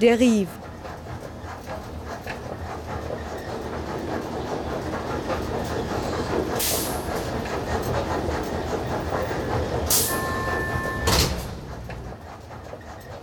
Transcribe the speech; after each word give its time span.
Derive. 0.00 0.48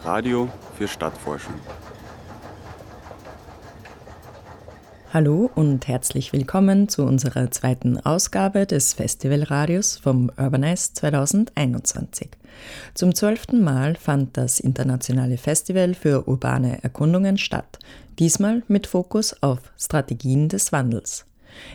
Radio 0.04 0.50
für 0.78 0.88
Stadtforschung. 0.88 1.54
Hallo 5.14 5.52
und 5.56 5.90
herzlich 5.90 6.32
willkommen 6.32 6.88
zu 6.88 7.04
unserer 7.04 7.52
zweiten 7.52 7.98
Ausgabe 7.98 8.66
des 8.66 8.94
Festivalradios 8.94 9.98
vom 9.98 10.32
Urbanize 10.38 10.94
2021. 10.94 12.30
Zum 12.94 13.14
zwölften 13.14 13.62
Mal 13.62 13.96
fand 13.96 14.38
das 14.38 14.62
internationale 14.62 15.36
Festival 15.36 15.96
für 15.96 16.30
urbane 16.30 16.82
Erkundungen 16.82 17.38
statt, 17.38 17.78
diesmal 18.20 18.64
mit 18.70 18.88
Fokus 18.88 19.36
auf 19.44 19.60
Strategien 19.78 20.48
des 20.48 20.72
Wandels. 20.72 21.26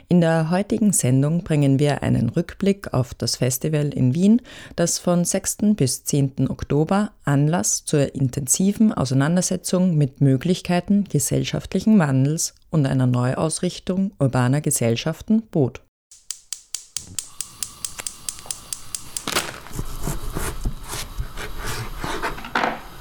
In 0.09 0.21
der 0.21 0.51
heutigen 0.51 0.93
Sendung 0.93 1.45
bringen 1.45 1.79
wir 1.79 2.03
einen 2.03 2.29
Rückblick 2.29 2.93
auf 2.95 3.15
das 3.15 3.37
Festival 3.37 3.89
in 3.89 4.15
Wien, 4.15 4.43
das 4.77 4.98
von 4.98 5.25
6. 5.25 5.59
bis 5.77 6.05
10. 6.05 6.48
Oktober 6.48 7.12
Anlass 7.25 7.84
zur 7.84 8.15
intensiven 8.15 8.93
Auseinandersetzung 8.93 9.97
mit 9.97 10.20
Möglichkeiten 10.20 11.05
gesellschaftlichen 11.05 11.98
Wandels 11.98 12.55
und 12.70 12.87
einer 12.87 13.07
Neuausrichtung 13.07 14.12
urbaner 14.19 14.61
Gesellschaften 14.61 15.43
bot. 15.51 15.83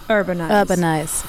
Urbanize. 0.08 0.53
Urbanize. 0.53 1.23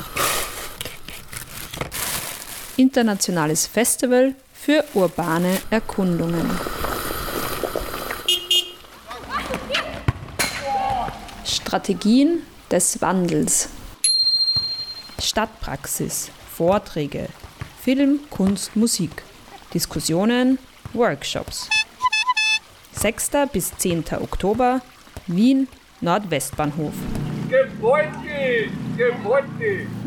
Internationales 2.76 3.66
Festival 3.66 4.34
für 4.66 4.84
urbane 4.94 5.58
Erkundungen. 5.70 6.50
Strategien 11.44 12.42
des 12.68 13.00
Wandels. 13.00 13.68
Stadtpraxis, 15.22 16.32
Vorträge, 16.52 17.28
Film, 17.80 18.18
Kunst, 18.28 18.74
Musik, 18.74 19.22
Diskussionen, 19.72 20.58
Workshops. 20.94 21.68
6. 22.90 23.30
bis 23.52 23.70
10. 23.78 24.02
Oktober, 24.20 24.80
Wien, 25.28 25.68
Nordwestbahnhof. 26.00 26.94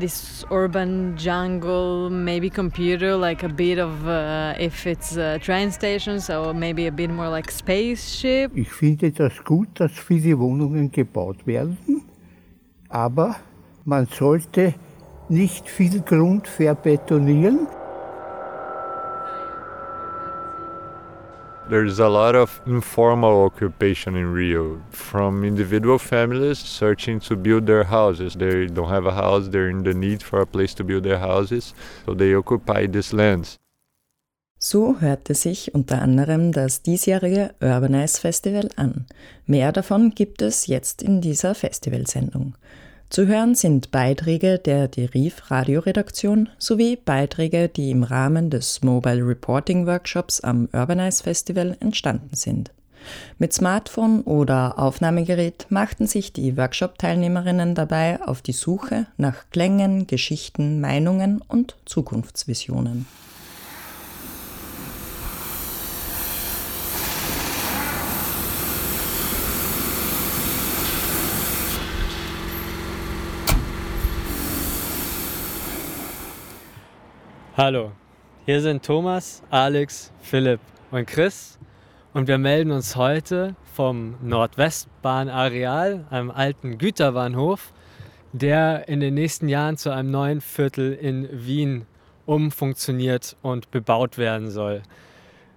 urban 0.52 1.16
jungle, 1.18 2.10
maybe 2.10 2.50
computer, 2.50 3.16
like 3.16 3.44
a 3.44 3.50
bit 3.50 3.80
of, 3.80 4.08
uh, 4.08 4.54
if 4.60 4.86
it's 4.86 5.18
a 5.18 5.40
train 5.40 5.72
station, 5.72 6.20
so 6.20 6.54
maybe 6.54 6.88
a 6.88 6.92
bit 6.92 7.10
more 7.10 7.30
like 7.30 7.52
spaceship. 7.52 8.52
Ich 8.56 8.72
finde 8.72 9.12
das 9.12 9.44
gut, 9.44 9.70
dass 9.76 9.92
viele 9.92 10.38
Wohnungen 10.40 10.92
gebaut 10.92 11.46
werden, 11.46 11.78
aber 12.90 13.36
man 13.86 14.08
sollte 14.08 14.74
nicht 15.30 15.70
viel 15.70 16.02
Grund 16.02 16.48
verbetonieren. 16.48 17.68
There's 21.68 21.98
a 21.98 22.10
lot 22.10 22.36
of 22.36 22.62
informal 22.68 23.44
occupation 23.44 24.16
in 24.16 24.32
Rio, 24.32 24.80
from 24.92 25.44
individual 25.44 25.98
families 25.98 26.60
searching 26.60 27.20
to 27.22 27.36
build 27.36 27.66
their 27.66 27.84
houses. 27.86 28.36
They 28.36 28.68
don't 28.68 28.90
have 28.90 29.08
a 29.08 29.12
house, 29.12 29.48
they're 29.50 29.70
in 29.70 29.84
the 29.84 29.96
need 29.96 30.22
for 30.22 30.42
a 30.42 30.46
place 30.46 30.76
to 30.76 30.84
build 30.84 31.06
their 31.06 31.18
houses, 31.18 31.74
so 32.06 32.14
they 32.14 32.36
occupy 32.36 32.86
these 32.86 33.14
lands. 33.14 33.58
So 34.60 34.98
hörte 35.00 35.34
sich 35.34 35.74
unter 35.74 36.02
anderem 36.04 36.52
das 36.52 36.84
diesjährige 36.84 37.56
Urbanize 37.60 38.20
Festival 38.22 38.70
an. 38.76 39.06
Mehr 39.48 39.72
davon 39.72 40.12
gibt 40.12 40.44
es 40.44 40.68
jetzt 40.68 41.02
in 41.02 41.20
dieser 41.20 41.56
Festivalsendung. 41.56 42.56
Zu 43.10 43.28
hören 43.28 43.56
sind 43.56 43.92
Beiträge 43.92 44.58
der 44.58 44.88
Deriv 44.88 45.50
Radioredaktion 45.52 46.50
sowie 46.58 46.98
Beiträge, 46.98 47.70
die 47.70 47.92
im 47.92 48.04
Rahmen 48.04 48.50
des 48.50 48.82
Mobile 48.82 49.26
Reporting 49.26 49.86
Workshops 49.86 50.42
am 50.42 50.68
Urbanize 50.74 51.24
Festival 51.24 51.78
entstanden 51.80 52.36
sind. 52.36 52.72
Mit 53.38 53.54
Smartphone 53.54 54.22
oder 54.22 54.80
Aufnahmegerät 54.80 55.68
machten 55.70 56.08
sich 56.08 56.34
die 56.34 56.58
Workshop-Teilnehmerinnen 56.58 57.76
dabei 57.76 58.20
auf 58.24 58.42
die 58.42 58.54
Suche 58.54 59.06
nach 59.18 59.50
Klängen, 59.52 60.08
Geschichten, 60.08 60.82
Meinungen 60.82 61.42
und 61.48 61.76
Zukunftsvisionen. 61.86 63.06
Hallo, 77.58 77.94
hier 78.46 78.60
sind 78.60 78.84
Thomas, 78.84 79.42
Alex, 79.50 80.12
Philipp 80.20 80.60
und 80.92 81.08
Chris 81.08 81.58
und 82.14 82.28
wir 82.28 82.38
melden 82.38 82.72
uns 82.72 82.98
heute 82.98 83.56
vom 83.74 84.16
Nordwestbahnareal, 84.22 86.06
einem 86.10 86.32
alten 86.32 86.78
Güterbahnhof, 86.78 87.72
der 88.34 88.90
in 88.90 89.00
den 89.00 89.14
nächsten 89.14 89.48
Jahren 89.48 89.78
zu 89.78 89.90
einem 89.90 90.12
neuen 90.12 90.42
Viertel 90.42 90.92
in 90.92 91.30
Wien 91.32 91.86
umfunktioniert 92.26 93.38
und 93.42 93.72
bebaut 93.72 94.18
werden 94.18 94.52
soll. 94.52 94.82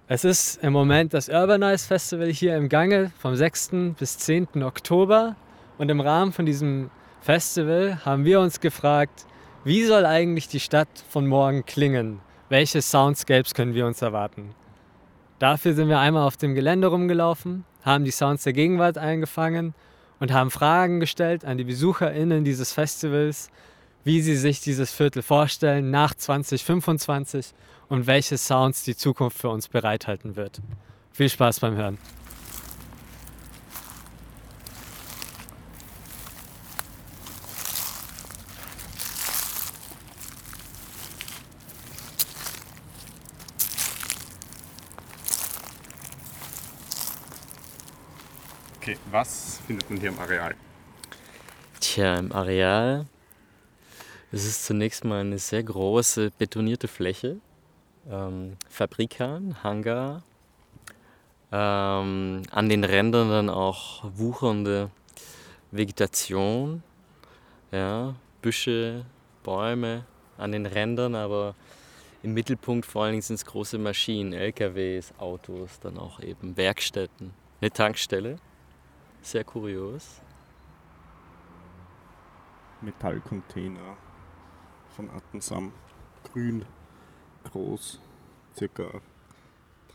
Es 0.07 0.23
ist 0.23 0.63
im 0.63 0.71
Moment 0.71 1.13
das 1.13 1.27
Urbanize 1.27 1.85
Festival 1.85 2.29
hier 2.29 2.55
im 2.55 2.69
Gange 2.69 3.11
vom 3.19 3.35
6. 3.35 3.71
bis 3.99 4.17
10. 4.19 4.63
Oktober 4.63 5.35
und 5.77 5.91
im 5.91 5.99
Rahmen 5.99 6.31
von 6.31 6.45
diesem 6.45 6.91
Festival 7.19 8.05
haben 8.05 8.23
wir 8.23 8.39
uns 8.39 8.61
gefragt, 8.61 9.25
wie 9.69 9.85
soll 9.85 10.07
eigentlich 10.07 10.47
die 10.47 10.59
Stadt 10.59 10.87
von 11.09 11.27
morgen 11.27 11.63
klingen? 11.63 12.21
Welche 12.49 12.81
Soundscapes 12.81 13.53
können 13.53 13.75
wir 13.75 13.85
uns 13.85 14.01
erwarten? 14.01 14.55
Dafür 15.37 15.75
sind 15.75 15.89
wir 15.89 15.99
einmal 15.99 16.25
auf 16.25 16.37
dem 16.37 16.55
Gelände 16.55 16.87
rumgelaufen, 16.87 17.65
haben 17.83 18.03
die 18.03 18.09
Sounds 18.09 18.43
der 18.45 18.53
Gegenwart 18.53 18.97
eingefangen 18.97 19.75
und 20.19 20.33
haben 20.33 20.49
Fragen 20.49 20.99
gestellt 20.99 21.45
an 21.45 21.59
die 21.59 21.65
BesucherInnen 21.65 22.43
dieses 22.43 22.73
Festivals, 22.73 23.51
wie 24.03 24.21
sie 24.21 24.37
sich 24.37 24.59
dieses 24.59 24.91
Viertel 24.91 25.21
vorstellen 25.21 25.91
nach 25.91 26.15
2025 26.15 27.53
und 27.89 28.07
welche 28.07 28.39
Sounds 28.39 28.81
die 28.81 28.95
Zukunft 28.95 29.37
für 29.37 29.49
uns 29.49 29.67
bereithalten 29.67 30.35
wird. 30.35 30.63
Viel 31.11 31.29
Spaß 31.29 31.59
beim 31.59 31.75
Hören. 31.75 31.99
Okay, 48.89 48.97
was 49.11 49.61
findet 49.67 49.87
man 49.87 49.99
hier 49.99 50.09
im 50.09 50.17
Areal? 50.17 50.55
Tja, 51.79 52.17
im 52.17 52.31
Areal 52.31 53.05
es 54.31 54.45
ist 54.45 54.65
zunächst 54.65 55.05
mal 55.05 55.21
eine 55.21 55.37
sehr 55.37 55.61
große 55.61 56.31
betonierte 56.39 56.87
Fläche. 56.87 57.37
Ähm, 58.09 58.57
Fabrikhallen, 58.67 59.63
Hangar, 59.63 60.23
ähm, 61.51 62.41
an 62.49 62.69
den 62.69 62.83
Rändern 62.83 63.29
dann 63.29 63.49
auch 63.51 64.05
wuchernde 64.15 64.89
Vegetation, 65.69 66.81
ja, 67.71 68.15
Büsche, 68.41 69.05
Bäume 69.43 70.03
an 70.39 70.51
den 70.51 70.65
Rändern, 70.65 71.13
aber 71.13 71.53
im 72.23 72.33
Mittelpunkt 72.33 72.87
vor 72.87 73.03
allen 73.03 73.11
Dingen 73.11 73.21
sind 73.21 73.35
es 73.35 73.45
große 73.45 73.77
Maschinen, 73.77 74.33
LKWs, 74.33 75.13
Autos, 75.19 75.79
dann 75.79 75.99
auch 75.99 76.19
eben 76.21 76.57
Werkstätten, 76.57 77.35
eine 77.61 77.69
Tankstelle, 77.69 78.39
sehr 79.21 79.43
kurios. 79.43 80.21
Metallcontainer 82.81 83.97
von 84.95 85.09
Attensam. 85.09 85.73
Grün, 86.23 86.65
groß, 87.45 87.99
circa 88.55 88.83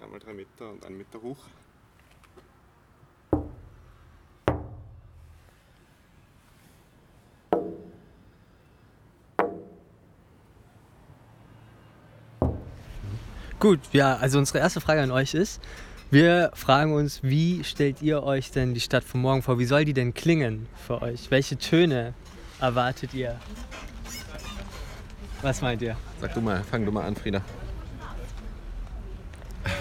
3x3 0.01 0.35
Meter 0.35 0.71
und 0.71 0.85
1 0.85 0.97
Meter 0.97 1.23
hoch. 1.23 1.39
Gut, 13.65 13.81
ja, 13.93 14.17
also 14.17 14.39
unsere 14.39 14.59
erste 14.59 14.83
Frage 14.83 15.01
an 15.01 15.11
euch 15.11 15.33
ist, 15.33 15.63
wir 16.15 16.53
fragen 16.55 16.95
uns, 16.95 17.25
wie 17.25 17.65
stellt 17.65 18.01
ihr 18.01 18.23
euch 18.23 18.53
denn 18.53 18.73
die 18.73 18.79
Stadt 18.81 19.03
von 19.03 19.21
morgen 19.21 19.43
vor? 19.43 19.59
Wie 19.59 19.65
soll 19.65 19.85
die 19.85 19.93
denn 19.93 20.15
klingen 20.15 20.69
für 20.87 21.03
euch? 21.03 21.29
Welche 21.33 21.59
Töne 21.59 22.15
erwartet 22.61 23.15
ihr? 23.15 23.35
Was 25.43 25.61
meint 25.61 25.83
ihr? 25.83 25.97
Sag 26.21 26.33
du 26.33 26.41
mal, 26.41 26.63
fang 26.63 26.85
du 26.87 26.93
mal 26.93 27.05
an, 27.05 27.17
Frieda. 27.17 27.43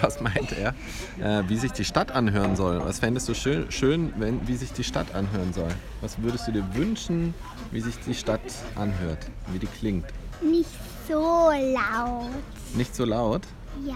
Was 0.00 0.20
meint 0.20 0.50
er? 0.58 0.74
Äh, 1.20 1.48
wie 1.48 1.56
sich 1.56 1.70
die 1.70 1.84
Stadt 1.84 2.10
anhören 2.10 2.56
soll. 2.56 2.80
Was 2.80 2.98
fändest 2.98 3.28
du 3.28 3.34
schön, 3.34 3.70
schön 3.70 4.12
wenn, 4.16 4.46
wie 4.48 4.56
sich 4.56 4.72
die 4.72 4.82
Stadt 4.82 5.14
anhören 5.14 5.52
soll? 5.52 5.70
Was 6.00 6.20
würdest 6.20 6.48
du 6.48 6.52
dir 6.52 6.64
wünschen, 6.74 7.32
wie 7.70 7.80
sich 7.80 7.94
die 8.04 8.14
Stadt 8.14 8.40
anhört? 8.74 9.18
Wie 9.52 9.60
die 9.60 9.68
klingt? 9.68 10.06
Nicht 10.42 10.68
so 11.06 11.50
laut. 11.50 12.28
Nicht 12.74 12.96
so 12.96 13.04
laut? 13.04 13.42
Ja. 13.86 13.94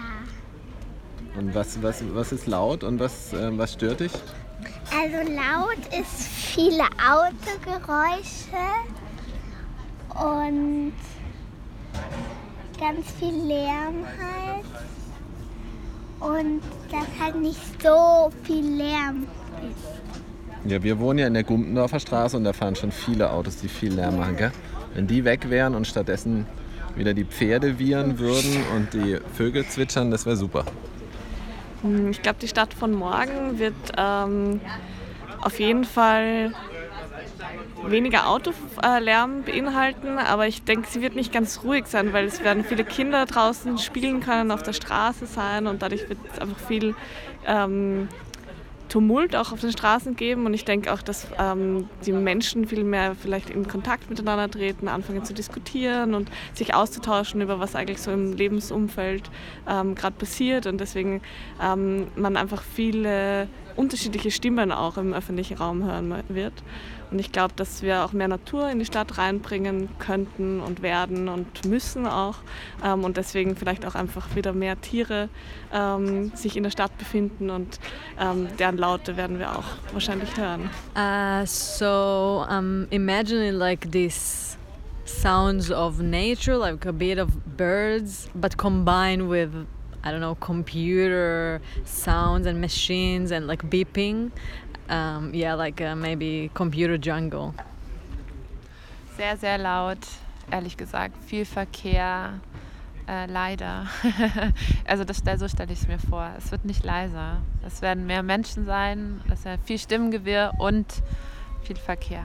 Und 1.39 1.55
was, 1.55 1.81
was, 1.81 2.03
was 2.15 2.33
ist 2.33 2.49
laut 2.49 2.83
und 2.83 2.99
was, 2.99 3.33
äh, 3.33 3.57
was 3.57 3.75
stört 3.75 4.01
dich? 4.01 4.11
Also 4.91 5.31
laut 5.33 5.79
ist 5.97 6.27
viele 6.27 6.83
Autogeräusche 6.83 8.57
und 10.21 10.93
ganz 12.81 13.13
viel 13.21 13.35
Lärm 13.47 14.05
halt. 14.19 14.65
Und 16.19 16.61
dass 16.91 17.07
halt 17.25 17.41
nicht 17.41 17.61
so 17.81 18.33
viel 18.43 18.77
Lärm 18.77 19.29
ist. 19.63 20.69
Ja, 20.69 20.83
wir 20.83 20.99
wohnen 20.99 21.21
ja 21.21 21.29
in 21.29 21.35
der 21.35 21.45
Gumpendorfer 21.45 22.01
Straße 22.01 22.37
und 22.37 22.43
da 22.43 22.53
fahren 22.53 22.75
schon 22.75 22.91
viele 22.91 23.31
Autos, 23.31 23.59
die 23.59 23.69
viel 23.69 23.95
Lärm 23.95 24.17
machen. 24.17 24.37
Gell? 24.37 24.51
Wenn 24.95 25.07
die 25.07 25.25
weg 25.25 25.49
wären 25.49 25.77
und 25.77 25.87
stattdessen 25.87 26.47
wieder 26.97 27.15
die 27.15 27.25
Pferde 27.25 27.79
wiehern 27.79 28.19
würden 28.19 28.57
und 28.75 28.93
die 28.93 29.19
Vögel 29.35 29.65
zwitschern, 29.69 30.11
das 30.11 30.27
wäre 30.27 30.37
super. 30.37 30.65
Hm, 31.83 32.11
Ich 32.11 32.23
glaube, 32.23 32.39
die 32.41 32.49
Stadt 32.49 32.75
von 32.75 32.93
morgen 32.93 33.59
wird 33.59 33.75
ähm, 33.97 34.61
auf 35.41 35.59
jeden 35.61 35.85
Fall 35.85 36.53
weniger 37.87 38.29
Autolärm 38.29 39.45
beinhalten, 39.45 40.19
aber 40.19 40.47
ich 40.47 40.65
denke, 40.65 40.89
sie 40.89 41.01
wird 41.01 41.15
nicht 41.15 41.33
ganz 41.33 41.63
ruhig 41.63 41.87
sein, 41.87 42.13
weil 42.13 42.27
es 42.27 42.43
werden 42.43 42.65
viele 42.65 42.85
Kinder 42.85 43.25
draußen 43.25 43.79
spielen 43.79 44.21
können, 44.21 44.51
auf 44.51 44.63
der 44.63 44.73
Straße 44.73 45.27
sein 45.27 45.67
und 45.67 45.81
dadurch 45.81 46.09
wird 46.09 46.19
es 46.33 46.41
einfach 46.41 46.59
viel 46.59 46.95
ähm, 47.47 48.09
Tumult 48.89 49.37
auch 49.37 49.53
auf 49.53 49.61
den 49.61 49.73
Straßen 49.73 50.17
geben. 50.17 50.47
Und 50.47 50.55
ich 50.55 50.65
denke 50.65 50.93
auch, 50.93 51.03
dass 51.03 51.27
ähm, 51.39 51.89
die 52.07 52.13
Menschen 52.13 52.67
viel 52.67 52.85
mehr 52.85 53.15
vielleicht 53.15 53.51
in 53.51 53.69
Kontakt 53.69 54.09
miteinander 54.11 54.51
treten, 54.51 54.89
anfangen 54.89 55.25
zu 55.25 55.35
diskutieren 55.35 56.15
und 56.15 56.31
sich 56.55 56.75
auszutauschen 56.75 57.41
über 57.41 57.61
was 57.61 57.75
eigentlich 57.75 58.01
so 58.01 58.11
im 58.11 58.33
Lebensumfeld 58.33 59.31
ähm, 59.69 59.95
gerade 59.95 60.17
passiert. 60.17 60.67
Und 60.67 60.79
deswegen 60.79 61.21
ähm, 61.63 62.09
man 62.17 62.37
einfach 62.37 62.63
viele 62.63 63.49
unterschiedliche 63.79 64.31
Stimmen 64.31 64.73
auch 64.73 64.97
im 64.99 65.15
öffentlichen 65.15 65.57
Raum 65.57 65.85
hören 65.85 66.13
wird. 66.29 66.53
Und 67.11 67.19
ich 67.21 67.33
glaube, 67.33 67.55
dass 67.57 67.83
wir 67.83 68.05
auch 68.05 68.13
mehr 68.13 68.29
Natur 68.29 68.69
in 68.69 68.79
die 68.79 68.85
Stadt 68.85 69.17
reinbringen 69.17 69.89
könnten 69.99 70.61
und 70.61 70.83
werden 70.83 71.29
und 71.29 71.65
müssen 71.65 72.07
auch. 72.07 72.37
Ähm, 72.85 73.05
und 73.05 73.17
deswegen 73.17 73.57
vielleicht 73.57 73.87
auch 73.87 73.95
einfach 73.95 74.35
wieder 74.35 74.53
mehr 74.53 74.79
Tiere 74.81 75.29
ähm, 75.73 76.33
sich 76.35 76.57
in 76.57 76.65
der 76.65 76.71
Stadt 76.71 76.97
befinden 76.99 77.51
und 77.51 77.79
ähm, 78.21 78.49
deren 78.59 78.77
Laute 78.77 79.17
werden 79.17 79.39
wir 79.39 79.57
auch 79.57 79.65
wahrscheinlich 79.93 80.37
hören. 80.37 80.69
Uh, 80.95 81.47
so 81.47 82.45
I'm 82.49 82.87
imagining 82.91 83.55
like 83.55 83.91
this 83.91 84.59
sounds 85.07 85.71
of 85.71 86.01
nature, 86.01 86.59
like 86.59 86.85
a 86.85 86.93
bit 86.93 87.19
of 87.19 87.29
birds, 87.57 88.29
but 88.35 88.59
combined 88.59 89.31
with 89.31 89.51
I 90.05 90.11
don't 90.11 90.21
know 90.21 90.37
computer 90.37 91.61
sounds 91.85 92.47
and 92.47 92.61
machines 92.61 93.33
and 93.33 93.47
like 93.47 93.69
beeping. 93.69 94.31
Um, 94.89 95.35
yeah, 95.35 95.55
like 95.55 95.81
uh, 95.81 95.95
maybe 95.95 96.51
computer 96.55 96.97
jungle. 96.99 97.55
Sehr, 99.17 99.37
sehr 99.37 99.59
laut, 99.59 99.99
ehrlich 100.51 100.77
gesagt. 100.77 101.17
Viel 101.27 101.45
Verkehr, 101.45 102.41
äh, 103.09 103.27
leider. 103.27 103.87
also 104.87 105.05
das, 105.05 105.23
so 105.37 105.49
stelle 105.49 105.73
ich 105.73 105.81
es 105.81 105.89
mir 105.89 105.99
vor. 105.99 106.31
Es 106.39 106.53
wird 106.53 106.65
nicht 106.65 106.85
leiser. 106.85 107.39
Es 107.67 107.83
werden 107.83 108.07
mehr 108.07 108.23
Menschen 108.23 108.65
sein, 108.65 109.21
es 109.31 109.45
ist 109.45 109.65
viel 109.65 109.79
Stimmengewirr 109.79 110.53
und 110.59 110.87
viel 111.65 111.77
Verkehr. 111.77 112.25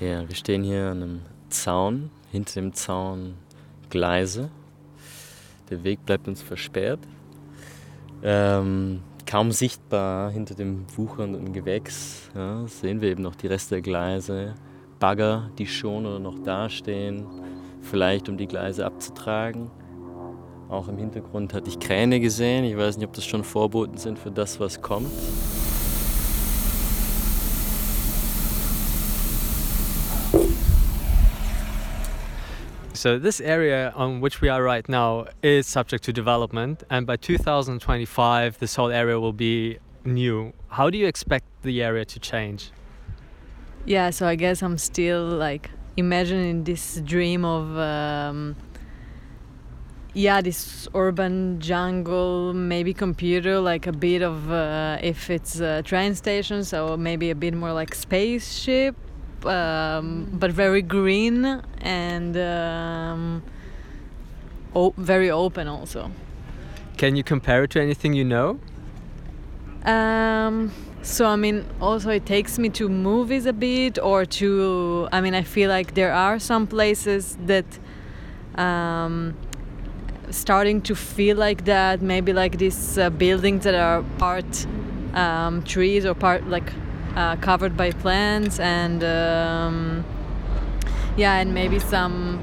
Ja, 0.00 0.28
wir 0.28 0.36
stehen 0.36 0.62
hier 0.62 0.90
an 0.92 1.02
einem 1.02 1.20
Zaun, 1.48 2.10
hinter 2.30 2.60
dem 2.60 2.72
Zaun 2.72 3.34
Gleise. 3.90 4.48
Der 5.70 5.82
Weg 5.82 6.06
bleibt 6.06 6.28
uns 6.28 6.40
versperrt. 6.40 7.00
Ähm, 8.22 9.00
kaum 9.26 9.50
sichtbar 9.50 10.30
hinter 10.30 10.54
dem 10.54 10.84
wuchernden 10.96 11.52
Gewächs 11.52 12.30
ja, 12.32 12.64
sehen 12.68 13.00
wir 13.00 13.10
eben 13.10 13.22
noch 13.22 13.34
die 13.34 13.48
Reste 13.48 13.74
der 13.74 13.82
Gleise. 13.82 14.54
Bagger, 15.00 15.50
die 15.58 15.66
schon 15.66 16.06
oder 16.06 16.20
noch 16.20 16.38
dastehen, 16.44 17.26
vielleicht 17.82 18.28
um 18.28 18.36
die 18.36 18.46
Gleise 18.46 18.86
abzutragen. 18.86 19.68
Auch 20.68 20.86
im 20.86 20.98
Hintergrund 20.98 21.54
hatte 21.54 21.70
ich 21.70 21.80
Kräne 21.80 22.20
gesehen. 22.20 22.62
Ich 22.64 22.76
weiß 22.76 22.98
nicht, 22.98 23.06
ob 23.08 23.14
das 23.14 23.24
schon 23.24 23.42
Vorboten 23.42 23.98
sind 23.98 24.16
für 24.16 24.30
das, 24.30 24.60
was 24.60 24.80
kommt. 24.80 25.10
So 32.98 33.16
this 33.16 33.40
area 33.40 33.92
on 33.94 34.20
which 34.20 34.40
we 34.40 34.48
are 34.48 34.60
right 34.60 34.86
now 34.88 35.26
is 35.40 35.68
subject 35.68 36.02
to 36.06 36.12
development, 36.12 36.82
and 36.90 37.06
by 37.06 37.14
2025, 37.14 38.58
this 38.58 38.74
whole 38.74 38.90
area 38.90 39.20
will 39.20 39.32
be 39.32 39.78
new. 40.04 40.52
How 40.66 40.90
do 40.90 40.98
you 40.98 41.06
expect 41.06 41.44
the 41.62 41.80
area 41.80 42.04
to 42.06 42.18
change? 42.18 42.72
Yeah, 43.86 44.10
so 44.10 44.26
I 44.26 44.34
guess 44.34 44.64
I'm 44.64 44.78
still 44.78 45.22
like 45.22 45.70
imagining 45.96 46.64
this 46.64 47.00
dream 47.04 47.44
of 47.44 47.78
um, 47.78 48.56
yeah, 50.12 50.40
this 50.40 50.88
urban 50.92 51.60
jungle, 51.60 52.52
maybe 52.52 52.92
computer, 52.94 53.60
like 53.60 53.86
a 53.86 53.92
bit 53.92 54.22
of 54.22 54.50
uh, 54.50 54.98
if 55.00 55.30
it's 55.30 55.60
a 55.60 55.84
train 55.84 56.16
station, 56.16 56.64
so 56.64 56.96
maybe 56.96 57.30
a 57.30 57.36
bit 57.36 57.54
more 57.54 57.72
like 57.72 57.94
spaceship, 57.94 58.96
um, 59.46 60.28
but 60.32 60.50
very 60.50 60.82
green 60.82 61.62
and 61.80 62.36
um, 62.36 63.42
o- 64.74 64.94
very 64.96 65.30
open 65.30 65.68
also. 65.68 66.10
Can 66.96 67.16
you 67.16 67.22
compare 67.22 67.64
it 67.64 67.70
to 67.70 67.80
anything 67.80 68.12
you 68.12 68.24
know? 68.24 68.58
Um, 69.84 70.72
so 71.02 71.26
I 71.26 71.36
mean, 71.36 71.64
also 71.80 72.10
it 72.10 72.26
takes 72.26 72.58
me 72.58 72.68
to 72.70 72.88
movies 72.88 73.46
a 73.46 73.52
bit, 73.52 73.98
or 73.98 74.24
to 74.24 75.08
I 75.12 75.20
mean, 75.20 75.34
I 75.34 75.42
feel 75.42 75.70
like 75.70 75.94
there 75.94 76.12
are 76.12 76.38
some 76.38 76.66
places 76.66 77.36
that 77.46 77.64
um, 78.56 79.34
starting 80.30 80.82
to 80.82 80.94
feel 80.94 81.36
like 81.36 81.64
that. 81.64 82.02
Maybe 82.02 82.32
like 82.32 82.58
these 82.58 82.98
uh, 82.98 83.10
buildings 83.10 83.64
that 83.64 83.74
are 83.74 84.02
part 84.18 84.66
um, 85.14 85.62
trees 85.62 86.04
or 86.04 86.14
part 86.14 86.46
like 86.48 86.72
uh, 87.18 87.34
covered 87.36 87.76
by 87.76 87.90
plants, 87.90 88.60
and 88.60 89.02
um, 89.02 90.04
yeah, 91.16 91.40
and 91.40 91.52
maybe 91.52 91.80
some. 91.80 92.40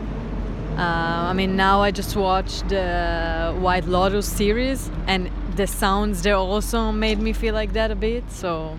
Uh, 0.77 1.29
I 1.31 1.33
mean, 1.33 1.55
now 1.55 1.81
I 1.81 1.91
just 1.91 2.17
watched 2.17 2.67
the 2.67 3.55
White 3.57 3.85
Lotus 3.85 4.27
series, 4.27 4.91
and 5.07 5.31
the 5.55 5.65
sounds 5.65 6.23
there 6.23 6.35
also 6.35 6.91
made 6.91 7.19
me 7.19 7.31
feel 7.31 7.53
like 7.53 7.71
that 7.73 7.89
a 7.89 7.95
bit. 7.95 8.29
So. 8.29 8.77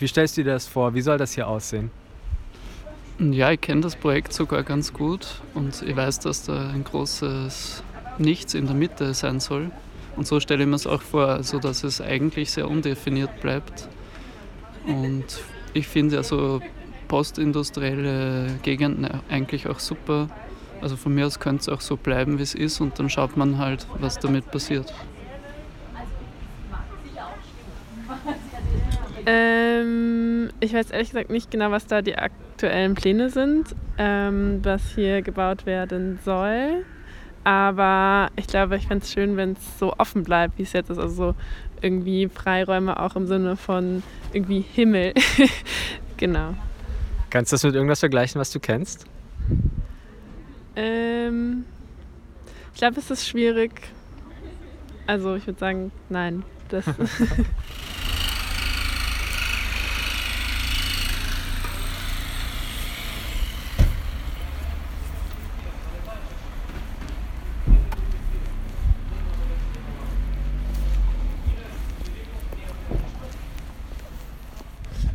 Wie 0.00 0.08
stellst 0.08 0.38
du 0.38 0.42
dir 0.42 0.52
das 0.52 0.66
vor? 0.66 0.94
Wie 0.94 1.02
soll 1.02 1.18
das 1.18 1.34
hier 1.34 1.46
aussehen? 1.46 1.90
Ja, 3.18 3.50
ich 3.50 3.60
kenne 3.60 3.82
das 3.82 3.96
Projekt 3.96 4.32
sogar 4.32 4.62
ganz 4.62 4.94
gut 4.94 5.42
und 5.52 5.82
ich 5.82 5.94
weiß, 5.94 6.20
dass 6.20 6.44
da 6.44 6.70
ein 6.70 6.84
großes 6.84 7.82
Nichts 8.16 8.54
in 8.54 8.64
der 8.64 8.74
Mitte 8.74 9.12
sein 9.12 9.40
soll. 9.40 9.70
Und 10.16 10.26
so 10.26 10.40
stelle 10.40 10.62
ich 10.62 10.68
mir 10.68 10.76
es 10.76 10.86
auch 10.86 11.02
vor, 11.02 11.28
also 11.28 11.58
dass 11.58 11.84
es 11.84 12.00
eigentlich 12.00 12.50
sehr 12.50 12.70
undefiniert 12.70 13.42
bleibt. 13.42 13.88
Und 14.86 15.26
ich 15.74 15.86
finde 15.86 16.16
also 16.16 16.62
postindustrielle 17.08 18.58
Gegenden 18.62 19.20
eigentlich 19.28 19.68
auch 19.68 19.80
super. 19.80 20.28
Also 20.80 20.96
von 20.96 21.14
mir 21.14 21.26
aus 21.26 21.40
könnte 21.40 21.60
es 21.60 21.68
auch 21.68 21.82
so 21.82 21.98
bleiben, 21.98 22.38
wie 22.38 22.42
es 22.42 22.54
ist 22.54 22.80
und 22.80 22.98
dann 22.98 23.10
schaut 23.10 23.36
man 23.36 23.58
halt, 23.58 23.86
was 23.98 24.18
damit 24.18 24.50
passiert. 24.50 24.94
Ähm, 29.80 30.50
ich 30.60 30.72
weiß 30.72 30.90
ehrlich 30.90 31.10
gesagt 31.10 31.30
nicht 31.30 31.50
genau, 31.50 31.70
was 31.70 31.86
da 31.86 32.02
die 32.02 32.16
aktuellen 32.16 32.94
Pläne 32.94 33.30
sind, 33.30 33.74
ähm, 33.98 34.60
was 34.62 34.94
hier 34.94 35.22
gebaut 35.22 35.66
werden 35.66 36.18
soll. 36.24 36.84
Aber 37.44 38.30
ich 38.36 38.46
glaube, 38.46 38.76
ich 38.76 38.86
fände 38.86 39.04
es 39.04 39.12
schön, 39.12 39.36
wenn 39.36 39.52
es 39.52 39.78
so 39.78 39.94
offen 39.96 40.24
bleibt, 40.24 40.58
wie 40.58 40.62
es 40.62 40.72
jetzt 40.72 40.90
ist. 40.90 40.98
Also 40.98 41.14
so 41.14 41.34
irgendwie 41.80 42.28
Freiräume 42.28 43.00
auch 43.00 43.16
im 43.16 43.26
Sinne 43.26 43.56
von 43.56 44.02
irgendwie 44.32 44.60
Himmel. 44.60 45.14
genau. 46.16 46.54
Kannst 47.30 47.52
du 47.52 47.54
das 47.54 47.64
mit 47.64 47.74
irgendwas 47.74 48.00
vergleichen, 48.00 48.40
was 48.40 48.50
du 48.50 48.60
kennst? 48.60 49.06
Ähm, 50.76 51.64
ich 52.74 52.78
glaube, 52.78 52.98
es 52.98 53.10
ist 53.10 53.26
schwierig. 53.26 53.72
Also 55.06 55.34
ich 55.34 55.46
würde 55.46 55.58
sagen, 55.58 55.92
nein. 56.08 56.44
Das 56.68 56.84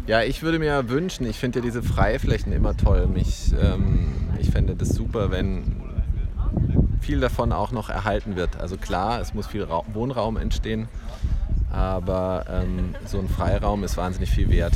Ja, 0.07 0.21
ich 0.21 0.43
würde 0.43 0.59
mir 0.59 0.87
wünschen, 0.87 1.27
ich 1.27 1.37
finde 1.37 1.59
ja 1.59 1.65
diese 1.65 1.81
Freiflächen 1.81 2.53
immer 2.53 2.77
toll. 2.77 3.07
Mich, 3.07 3.53
ähm, 3.59 4.13
ich 4.39 4.51
fände 4.51 4.75
das 4.75 4.89
super, 4.89 5.31
wenn 5.31 5.81
viel 7.01 7.19
davon 7.19 7.51
auch 7.51 7.71
noch 7.71 7.89
erhalten 7.89 8.35
wird. 8.35 8.59
Also 8.59 8.77
klar, 8.77 9.19
es 9.19 9.33
muss 9.33 9.47
viel 9.47 9.63
Ra 9.63 9.83
Wohnraum 9.93 10.37
entstehen, 10.37 10.87
aber 11.71 12.45
ähm, 12.49 12.95
so 13.05 13.19
ein 13.19 13.29
Freiraum 13.29 13.83
ist 13.83 13.97
wahnsinnig 13.97 14.29
viel 14.29 14.49
wert. 14.49 14.73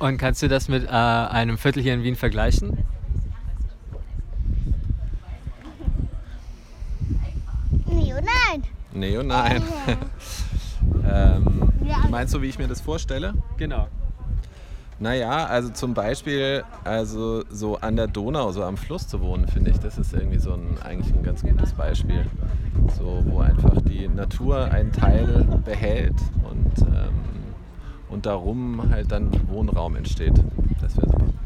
Und 0.00 0.16
kannst 0.18 0.42
du 0.42 0.48
das 0.48 0.68
mit 0.68 0.84
äh, 0.84 0.88
einem 0.88 1.58
Viertel 1.58 1.82
hier 1.82 1.94
in 1.94 2.02
Wien 2.02 2.16
vergleichen? 2.16 2.78
Nee 7.86 8.14
und 8.14 8.24
nein. 8.24 8.62
Nee 8.92 9.16
und 9.16 9.26
nein. 9.28 9.62
ähm, 11.10 11.44
du 11.44 11.47
meinst 12.08 12.32
so, 12.32 12.42
wie 12.42 12.46
ich 12.46 12.58
mir 12.58 12.68
das 12.68 12.80
vorstelle? 12.80 13.34
Genau. 13.56 13.88
Naja, 15.00 15.46
also 15.46 15.68
zum 15.70 15.94
Beispiel, 15.94 16.64
also 16.82 17.44
so 17.50 17.76
an 17.76 17.94
der 17.94 18.08
Donau, 18.08 18.50
so 18.50 18.64
am 18.64 18.76
Fluss 18.76 19.06
zu 19.06 19.20
wohnen, 19.20 19.46
finde 19.46 19.70
ich, 19.70 19.78
das 19.78 19.96
ist 19.96 20.12
irgendwie 20.12 20.38
so 20.38 20.52
ein, 20.52 20.76
eigentlich 20.82 21.14
ein 21.14 21.22
ganz 21.22 21.42
gutes 21.42 21.72
Beispiel. 21.72 22.26
So, 22.96 23.22
wo 23.26 23.38
einfach 23.38 23.80
die 23.82 24.08
Natur 24.08 24.64
einen 24.64 24.90
Teil 24.90 25.46
behält 25.64 26.16
und, 26.50 26.86
ähm, 26.88 27.14
und 28.08 28.26
darum 28.26 28.90
halt 28.90 29.12
dann 29.12 29.30
Wohnraum 29.48 29.94
entsteht. 29.94 30.34
Das 30.80 30.96
wäre 30.96 31.08
super. 31.08 31.37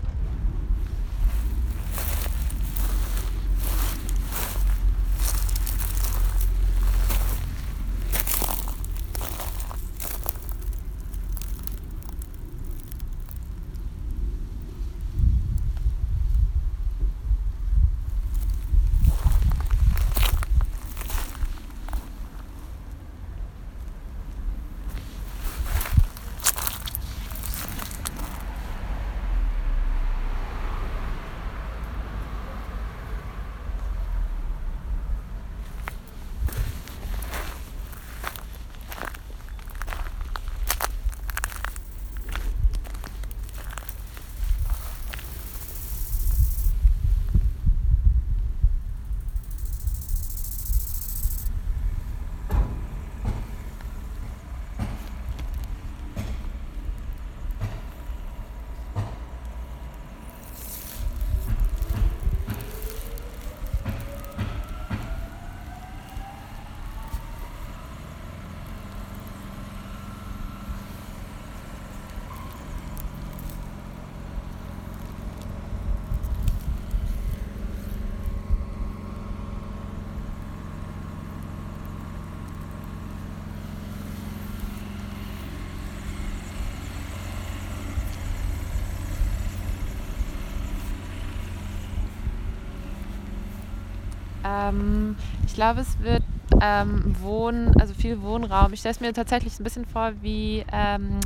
Ähm, 94.44 95.16
ich 95.46 95.54
glaube, 95.54 95.80
es 95.80 95.99
wird 96.00 96.22
ähm, 96.61 97.16
Wohn, 97.20 97.72
also 97.80 97.94
viel 97.94 98.22
Wohnraum. 98.22 98.72
Ich 98.72 98.80
stelle 98.80 98.94
es 98.94 99.00
mir 99.00 99.12
tatsächlich 99.12 99.58
ein 99.58 99.64
bisschen 99.64 99.84
vor 99.84 100.12
wie 100.20 100.64
ähm, 100.72 101.20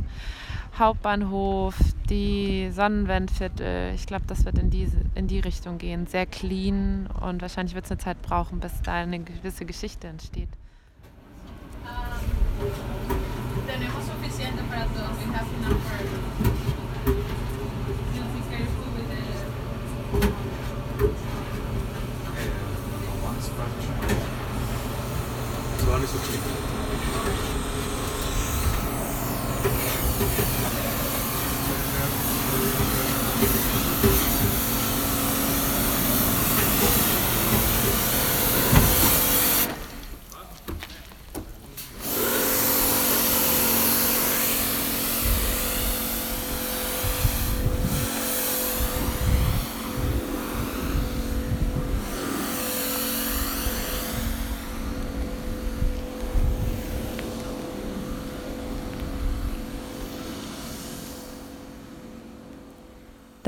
Hauptbahnhof, 0.77 1.75
die 2.09 2.69
Sonnenwendviertel. 2.71 3.93
Ich 3.95 4.05
glaube, 4.05 4.25
das 4.27 4.45
wird 4.45 4.57
in, 4.59 4.69
diese, 4.69 4.97
in 5.15 5.27
die 5.27 5.39
Richtung 5.39 5.77
gehen. 5.77 6.07
Sehr 6.07 6.25
clean 6.25 7.07
und 7.21 7.41
wahrscheinlich 7.41 7.75
wird 7.75 7.85
es 7.85 7.91
eine 7.91 7.99
Zeit 7.99 8.21
brauchen, 8.21 8.59
bis 8.59 8.81
da 8.83 8.93
eine 8.93 9.19
gewisse 9.19 9.65
Geschichte 9.65 10.07
entsteht. 10.07 10.49
Tenemos 13.67 14.05
suficiente 14.05 14.63
para 14.69 14.85
todos. 14.85 15.17
We 15.19 15.25
have 15.33 15.47
enough 15.59 15.81
for 15.83 15.99
You 18.13 18.21
don't 18.21 18.31
think 18.33 18.45
you're 18.49 18.67
cool 18.77 18.91
with 18.95 19.11
it? 19.11 19.27
Das 25.77 25.87
war 25.87 25.99
nicht 25.99 26.11
so 26.11 26.17
tief. 26.19 26.41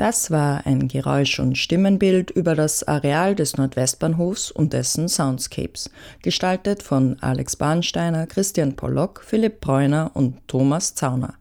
Das 0.00 0.30
war 0.30 0.64
ein 0.64 0.88
Geräusch- 0.88 1.40
und 1.40 1.58
Stimmenbild 1.58 2.30
über 2.30 2.54
das 2.54 2.82
Areal 2.88 3.34
des 3.34 3.58
Nordwestbahnhofs 3.58 4.50
und 4.50 4.72
dessen 4.72 5.10
Soundscapes, 5.10 5.90
gestaltet 6.22 6.82
von 6.82 7.18
Alex 7.20 7.56
Bahnsteiner, 7.56 8.26
Christian 8.26 8.76
Pollock, 8.76 9.22
Philipp 9.22 9.60
Bräuner 9.60 10.10
und 10.14 10.38
Thomas 10.48 10.94
Zauner. 10.94 11.34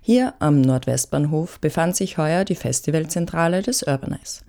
Hier 0.00 0.34
am 0.38 0.60
Nordwestbahnhof 0.60 1.60
befand 1.60 1.96
sich 1.96 2.18
heuer 2.18 2.44
die 2.44 2.54
Festivalzentrale 2.54 3.62
des 3.62 3.82
Urbanize. 3.82 4.42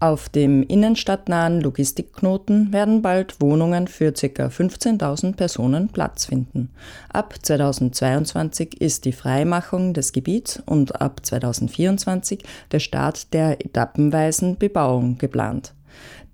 Auf 0.00 0.28
dem 0.28 0.62
innenstadtnahen 0.62 1.60
Logistikknoten 1.60 2.72
werden 2.72 3.02
bald 3.02 3.40
Wohnungen 3.40 3.88
für 3.88 4.12
ca. 4.12 4.46
15.000 4.46 5.36
Personen 5.36 5.88
Platz 5.88 6.26
finden. 6.26 6.70
Ab 7.12 7.34
2022 7.40 8.80
ist 8.80 9.04
die 9.04 9.12
Freimachung 9.12 9.94
des 9.94 10.12
Gebiets 10.12 10.62
und 10.66 11.00
ab 11.00 11.20
2024 11.24 12.42
der 12.72 12.80
Start 12.80 13.32
der 13.32 13.64
etappenweisen 13.64 14.58
Bebauung 14.58 15.18
geplant. 15.18 15.74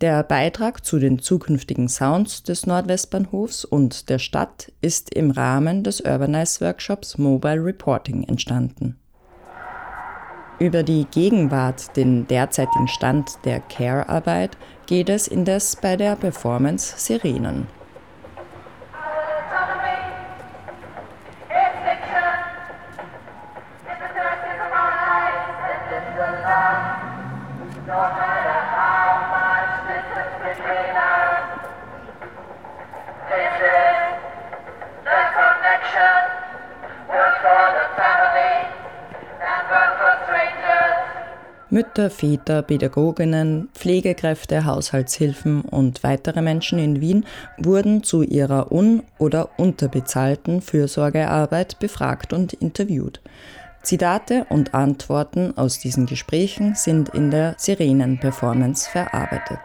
Der 0.00 0.22
Beitrag 0.22 0.82
zu 0.82 0.98
den 0.98 1.18
zukünftigen 1.18 1.86
Sounds 1.86 2.42
des 2.42 2.66
Nordwestbahnhofs 2.66 3.66
und 3.66 4.08
der 4.08 4.18
Stadt 4.18 4.72
ist 4.80 5.12
im 5.12 5.30
Rahmen 5.30 5.84
des 5.84 6.00
Urbanize 6.00 6.64
Workshops 6.64 7.18
Mobile 7.18 7.62
Reporting 7.62 8.22
entstanden. 8.22 8.96
Über 10.58 10.82
die 10.82 11.06
Gegenwart, 11.10 11.94
den 11.98 12.26
derzeitigen 12.26 12.88
Stand 12.88 13.30
der 13.44 13.60
Care-Arbeit 13.60 14.56
geht 14.86 15.10
es 15.10 15.28
indes 15.28 15.76
bei 15.76 15.96
der 15.96 16.16
Performance 16.16 16.94
Sirenen. 16.96 17.66
Mütter, 41.70 42.10
Väter, 42.10 42.62
Pädagoginnen, 42.62 43.68
Pflegekräfte, 43.74 44.64
Haushaltshilfen 44.64 45.62
und 45.62 46.02
weitere 46.02 46.42
Menschen 46.42 46.78
in 46.78 47.00
Wien 47.00 47.24
wurden 47.58 48.02
zu 48.02 48.22
ihrer 48.22 48.72
un- 48.72 49.02
oder 49.18 49.50
unterbezahlten 49.56 50.62
Fürsorgearbeit 50.62 51.78
befragt 51.78 52.32
und 52.32 52.52
interviewt. 52.52 53.20
Zitate 53.82 54.46
und 54.50 54.74
Antworten 54.74 55.56
aus 55.56 55.78
diesen 55.78 56.06
Gesprächen 56.06 56.74
sind 56.74 57.08
in 57.10 57.30
der 57.30 57.54
Sirenen-Performance 57.56 58.90
verarbeitet. 58.90 59.60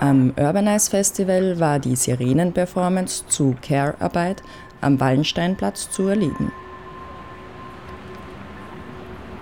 Am 0.00 0.34
Urbanize 0.36 0.90
Festival 0.90 1.60
war 1.60 1.78
die 1.78 1.94
Sirenen-Performance 1.94 3.28
zu 3.28 3.54
Care-Arbeit 3.62 4.42
am 4.80 4.98
Wallensteinplatz 4.98 5.90
zu 5.90 6.08
erleben. 6.08 6.50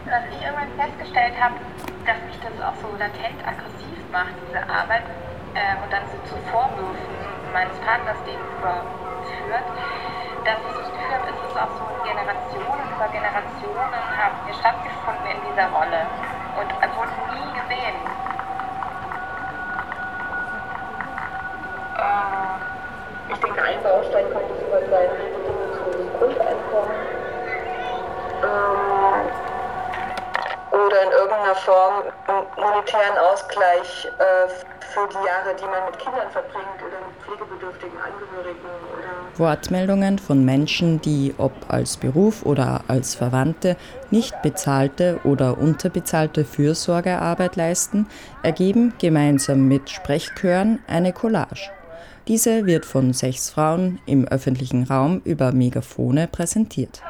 Was 0.05 0.25
ich 0.31 0.45
irgendwann 0.45 0.69
festgestellt 0.77 1.41
habe, 1.41 1.55
dass 2.05 2.17
mich 2.27 2.37
das 2.43 2.53
auch 2.63 2.75
so 2.83 2.89
latent 2.99 3.41
aggressiv 3.47 3.97
macht, 4.13 4.35
diese 4.47 4.63
Arbeit, 4.69 5.05
äh, 5.55 5.83
und 5.83 5.91
dann 5.91 6.03
so 6.13 6.19
zu 6.29 6.37
Vorwürfen 6.51 7.38
meines 7.53 7.77
Partners 7.81 8.19
gegenüber 8.25 8.83
führt, 9.25 9.69
dass 10.45 10.59
ich 10.65 10.77
das 10.79 10.89
Gefühl 10.93 11.13
habe, 11.13 11.27
es 11.29 11.39
ist 11.51 11.57
auch 11.59 11.73
so 11.77 11.85
Generationen 12.05 12.89
über 12.95 13.09
Generationen 13.09 13.95
haben 14.19 14.39
wir 14.47 14.55
stattgefunden 14.55 15.27
in 15.27 15.41
dieser 15.51 15.69
Rolle 15.71 16.03
und 16.59 16.69
wurden 16.99 17.15
nie 17.31 17.51
gesehen. 17.55 17.97
Äh, 21.99 23.33
ich 23.33 23.39
denke, 23.39 23.63
ein 23.63 23.83
Baustein 23.83 24.27
könnte 24.33 24.55
sowas 24.59 24.83
sein, 24.91 25.11
bedingungsloses 25.15 26.11
Grundeinkommen. 26.19 26.97
Ähm, 28.43 28.88
oder 30.89 31.03
in 31.03 31.11
irgendeiner 31.11 31.55
Form 31.55 32.05
monetären 32.57 33.19
Ausgleich 33.31 34.09
äh, 34.19 34.49
für 34.93 35.07
die 35.09 35.27
Jahre, 35.27 35.55
die 35.61 35.65
man 35.65 35.85
mit 35.85 35.99
Kindern 35.99 36.31
verbringt 36.31 36.81
oder 36.81 36.99
mit 37.07 37.17
pflegebedürftigen 37.23 37.99
Angehörigen. 37.99 38.65
Oder 38.97 39.39
Wortmeldungen 39.39 40.19
von 40.19 40.45
Menschen, 40.45 41.01
die 41.03 41.35
ob 41.37 41.53
als 41.69 41.99
Beruf 41.99 42.45
oder 42.47 42.85
als 42.89 43.15
Verwandte 43.15 43.77
nicht 44.11 44.41
bezahlte 44.41 45.21
oder 45.25 45.59
unterbezahlte 45.59 46.47
Fürsorgearbeit 46.47 47.57
leisten, 47.57 48.09
ergeben 48.43 48.95
gemeinsam 48.99 49.69
mit 49.69 49.91
Sprechchören 49.91 50.83
eine 50.87 51.13
Collage. 51.13 51.71
Diese 52.29 52.67
wird 52.67 52.87
von 52.87 53.13
sechs 53.13 53.51
Frauen 53.51 54.01
im 54.07 54.27
öffentlichen 54.27 54.85
Raum 54.85 55.21
über 55.25 55.53
Megafone 55.53 56.29
präsentiert. 56.29 57.03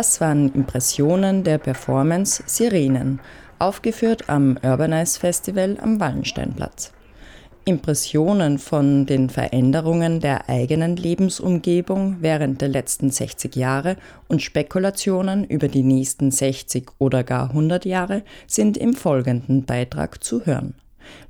Das 0.00 0.18
waren 0.18 0.50
Impressionen 0.54 1.44
der 1.44 1.58
Performance 1.58 2.42
Sirenen, 2.46 3.20
aufgeführt 3.58 4.30
am 4.30 4.56
Urbanize 4.62 5.20
Festival 5.20 5.76
am 5.78 6.00
Wallensteinplatz. 6.00 6.94
Impressionen 7.66 8.58
von 8.58 9.04
den 9.04 9.28
Veränderungen 9.28 10.20
der 10.20 10.48
eigenen 10.48 10.96
Lebensumgebung 10.96 12.16
während 12.20 12.62
der 12.62 12.70
letzten 12.70 13.10
60 13.10 13.54
Jahre 13.56 13.98
und 14.26 14.40
Spekulationen 14.40 15.44
über 15.44 15.68
die 15.68 15.82
nächsten 15.82 16.30
60 16.30 16.92
oder 16.96 17.22
gar 17.22 17.50
100 17.50 17.84
Jahre 17.84 18.22
sind 18.46 18.78
im 18.78 18.94
folgenden 18.94 19.66
Beitrag 19.66 20.24
zu 20.24 20.46
hören. 20.46 20.76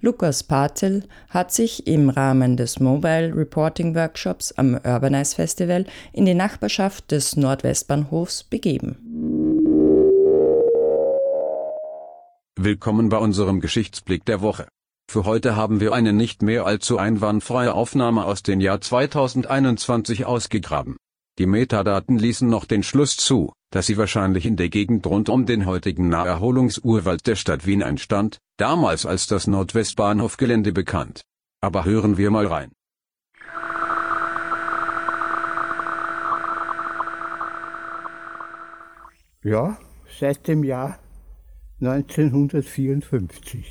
Lukas 0.01 0.43
Patel 0.43 1.05
hat 1.29 1.53
sich 1.53 1.87
im 1.87 2.11
Rahmen 2.11 2.57
des 2.57 2.81
Mobile 2.81 3.35
Reporting 3.35 3.95
Workshops 3.95 4.53
am 4.53 4.75
Urbanize 4.75 5.35
Festival 5.35 5.87
in 6.13 6.27
die 6.27 6.35
Nachbarschaft 6.35 7.11
des 7.11 7.37
Nordwestbahnhofs 7.37 8.45
begeben. 8.45 8.97
Willkommen 12.57 13.09
bei 13.09 13.17
unserem 13.17 13.61
Geschichtsblick 13.61 14.25
der 14.27 14.43
Woche. 14.43 14.67
Für 15.11 15.25
heute 15.25 15.57
haben 15.57 15.81
wir 15.81 15.93
eine 15.93 16.13
nicht 16.13 16.43
mehr 16.43 16.67
allzu 16.67 16.99
einwandfreie 16.99 17.75
Aufnahme 17.75 18.25
aus 18.25 18.43
dem 18.43 18.61
Jahr 18.61 18.81
2021 18.81 20.25
ausgegraben. 20.25 20.97
Die 21.39 21.47
Metadaten 21.47 22.19
ließen 22.19 22.49
noch 22.49 22.65
den 22.65 22.83
Schluss 22.83 23.17
zu, 23.17 23.53
dass 23.71 23.87
sie 23.87 23.97
wahrscheinlich 23.97 24.45
in 24.45 24.57
der 24.57 24.69
Gegend 24.69 25.07
rund 25.07 25.29
um 25.29 25.47
den 25.47 25.65
heutigen 25.65 26.09
Naherholungsurwald 26.11 27.27
der 27.27 27.37
Stadt 27.37 27.67
Wien 27.67 27.81
entstand, 27.81 28.39
damals 28.61 29.07
als 29.07 29.27
das 29.27 29.47
Nordwestbahnhofgelände 29.47 30.73
bekannt. 30.73 31.23
Aber 31.61 31.85
hören 31.85 32.17
wir 32.17 32.31
mal 32.31 32.47
rein. 32.47 32.73
Ja, 39.43 39.79
seit 40.19 40.47
dem 40.49 40.65
Jahr 40.65 40.99
1954. 41.81 43.65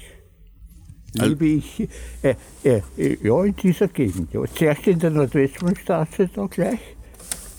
lebe 1.14 1.46
ich 1.46 1.88
äh, 2.24 2.36
äh, 2.64 2.82
ja, 3.22 3.44
in 3.44 3.56
dieser 3.56 3.88
Gegend. 3.88 4.34
Ja. 4.34 4.44
Zuerst 4.46 4.88
in 4.88 4.98
der 4.98 5.12
Nordwestbahnstraße 5.12 6.30
da 6.34 6.48
gleich, 6.48 6.80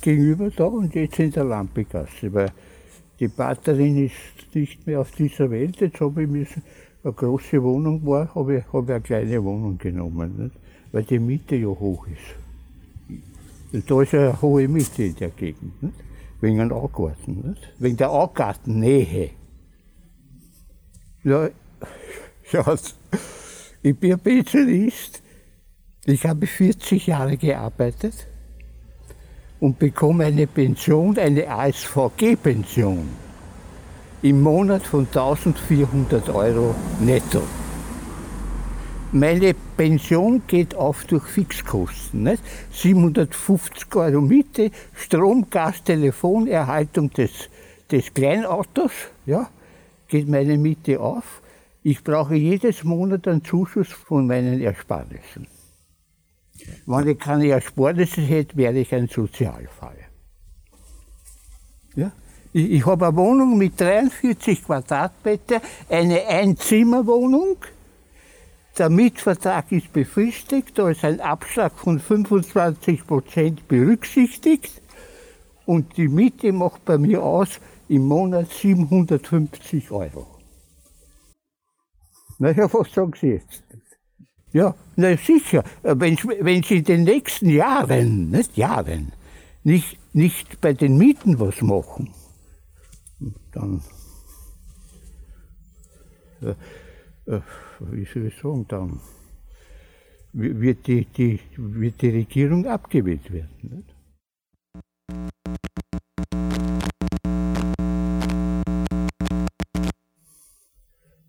gegenüber 0.01 0.51
da 0.51 0.65
und 0.65 0.95
jetzt 0.97 1.21
in 1.21 1.31
der 1.31 1.45
Lampegasse, 1.45 2.33
weil 2.33 2.51
die 3.21 3.29
Partnerin 3.29 4.07
ist 4.07 4.55
nicht 4.55 4.87
mehr 4.87 5.01
auf 5.01 5.13
dieser 5.13 5.51
Welt. 5.51 5.81
Jetzt 5.81 6.01
habe 6.01 6.25
ich 6.25 6.29
müssen, 6.29 6.63
eine 7.03 7.13
große 7.13 7.63
Wohnung 7.63 8.05
war, 8.07 8.35
habe 8.35 8.59
ich, 8.59 8.73
hab 8.73 8.85
ich 8.85 8.91
eine 8.91 9.01
kleine 9.01 9.45
Wohnung 9.45 9.79
genommen, 9.79 10.37
nicht? 10.37 10.57
weil 10.93 11.05
die 11.05 11.19
Miete 11.19 11.57
ja 11.57 11.69
hoch 11.69 12.07
ist. 12.07 13.21
Und 13.73 13.91
da 13.91 14.03
ist 14.03 14.15
eine 14.15 14.41
hohe 14.43 14.69
Miete 14.69 15.05
in 15.05 15.17
der 15.17 15.31
Gegend, 15.31 15.83
nicht? 15.83 15.95
wegen 16.41 16.61
einem 16.61 16.73
Augarten, 16.73 17.49
nicht? 17.49 17.73
wegen 17.79 17.97
der 17.97 18.11
Augartennähe. 18.11 19.31
Ja, 21.25 21.49
schaut, 22.45 22.95
ich 23.83 23.97
bin 23.97 24.19
Pensionist, 24.19 25.23
ich 26.05 26.25
habe 26.27 26.47
40 26.47 27.07
Jahre 27.07 27.37
gearbeitet 27.37 28.27
und 29.59 29.79
bekomme 29.79 30.25
eine 30.25 30.47
Pension, 30.47 31.17
eine 31.19 31.49
ASVG-Pension 31.49 33.30
im 34.23 34.43
Monat 34.43 34.83
von 34.83 35.07
1400 35.07 36.29
Euro 36.31 36.75
netto. 37.01 37.43
Meine 39.13 39.55
Pension 39.77 40.43
geht 40.47 40.75
auf 40.75 41.05
durch 41.05 41.25
Fixkosten. 41.25 42.23
Nicht? 42.23 42.43
750 42.73 43.95
Euro 43.97 44.21
Miete, 44.21 44.71
Strom, 44.95 45.49
Gas, 45.51 45.83
Telefon, 45.83 46.47
Erhaltung 46.47 47.11
des, 47.11 47.49
des 47.91 48.15
Kleinautos, 48.15 48.93
ja, 49.27 49.49
geht 50.07 50.29
meine 50.29 50.59
Miete 50.59 51.01
auf. 51.01 51.43
Ich 51.83 52.05
brauche 52.05 52.35
jedes 52.35 52.85
Monat 52.85 53.27
einen 53.27 53.43
Zuschuss 53.43 53.89
von 53.89 54.27
meinen 54.27 54.61
Ersparnissen. 54.61 55.49
Wenn 56.87 57.09
ich 57.09 57.19
keine 57.19 57.49
Ersparnisse 57.49 58.21
hätte, 58.21 58.57
wäre 58.57 58.79
ich 58.79 58.95
ein 58.95 59.09
Sozialfall. 59.09 59.97
Ja? 61.97 62.13
Ich, 62.53 62.71
ich 62.71 62.87
habe 62.87 63.09
eine 63.09 63.17
Wohnung 63.17 63.59
mit 63.59 63.81
43 63.81 64.65
Quadratmeter, 64.65 65.61
eine 65.89 66.27
Einzimmerwohnung. 66.27 67.57
Der 68.79 68.89
Mietvertrag 68.89 69.71
ist 69.73 69.93
befristet, 69.93 70.67
da 70.75 70.91
ist 70.91 71.05
ein 71.05 71.21
Abschlag 71.21 71.73
von 71.79 71.99
25 71.99 73.07
Prozent 73.07 73.69
berücksichtigt 73.69 74.81
und 75.67 75.97
die 75.97 76.09
Miete 76.09 76.53
macht 76.53 76.85
bei 76.85 76.97
mir 76.97 77.23
aus 77.23 77.61
im 77.89 78.07
Monat 78.07 78.51
750 78.51 79.91
Euro. 79.91 80.27
Na 82.39 82.53
ja, 82.53 82.73
was 82.73 82.93
sagen 82.93 83.13
Sie 83.21 83.29
jetzt? 83.29 83.63
Ja, 84.53 84.75
na 84.97 85.17
sicher, 85.17 85.63
wenn, 85.83 86.63
Sie 86.63 86.79
in 86.79 86.85
den 86.85 87.05
nächsten 87.05 87.51
Jahren, 87.51 88.31
nicht 88.31 88.57
Jahren, 88.57 89.13
nicht, 89.63 89.99
nicht 90.15 90.61
bei 90.61 90.73
den 90.73 90.97
Mieten 90.97 91.39
was 91.39 91.61
machen, 91.61 92.13
dann, 93.53 93.83
äh, 96.43 96.55
äh, 97.31 97.41
wie 97.81 98.05
soll 98.05 98.27
ich 98.27 98.37
sagen, 98.39 98.67
dann 98.69 99.01
wird 100.33 100.87
die, 100.87 101.05
die, 101.07 101.41
wird 101.57 102.03
die 102.03 102.11
Regierung 102.11 102.67
abgewählt 102.67 103.33
werden. 103.33 103.51
Nicht? 103.63 103.95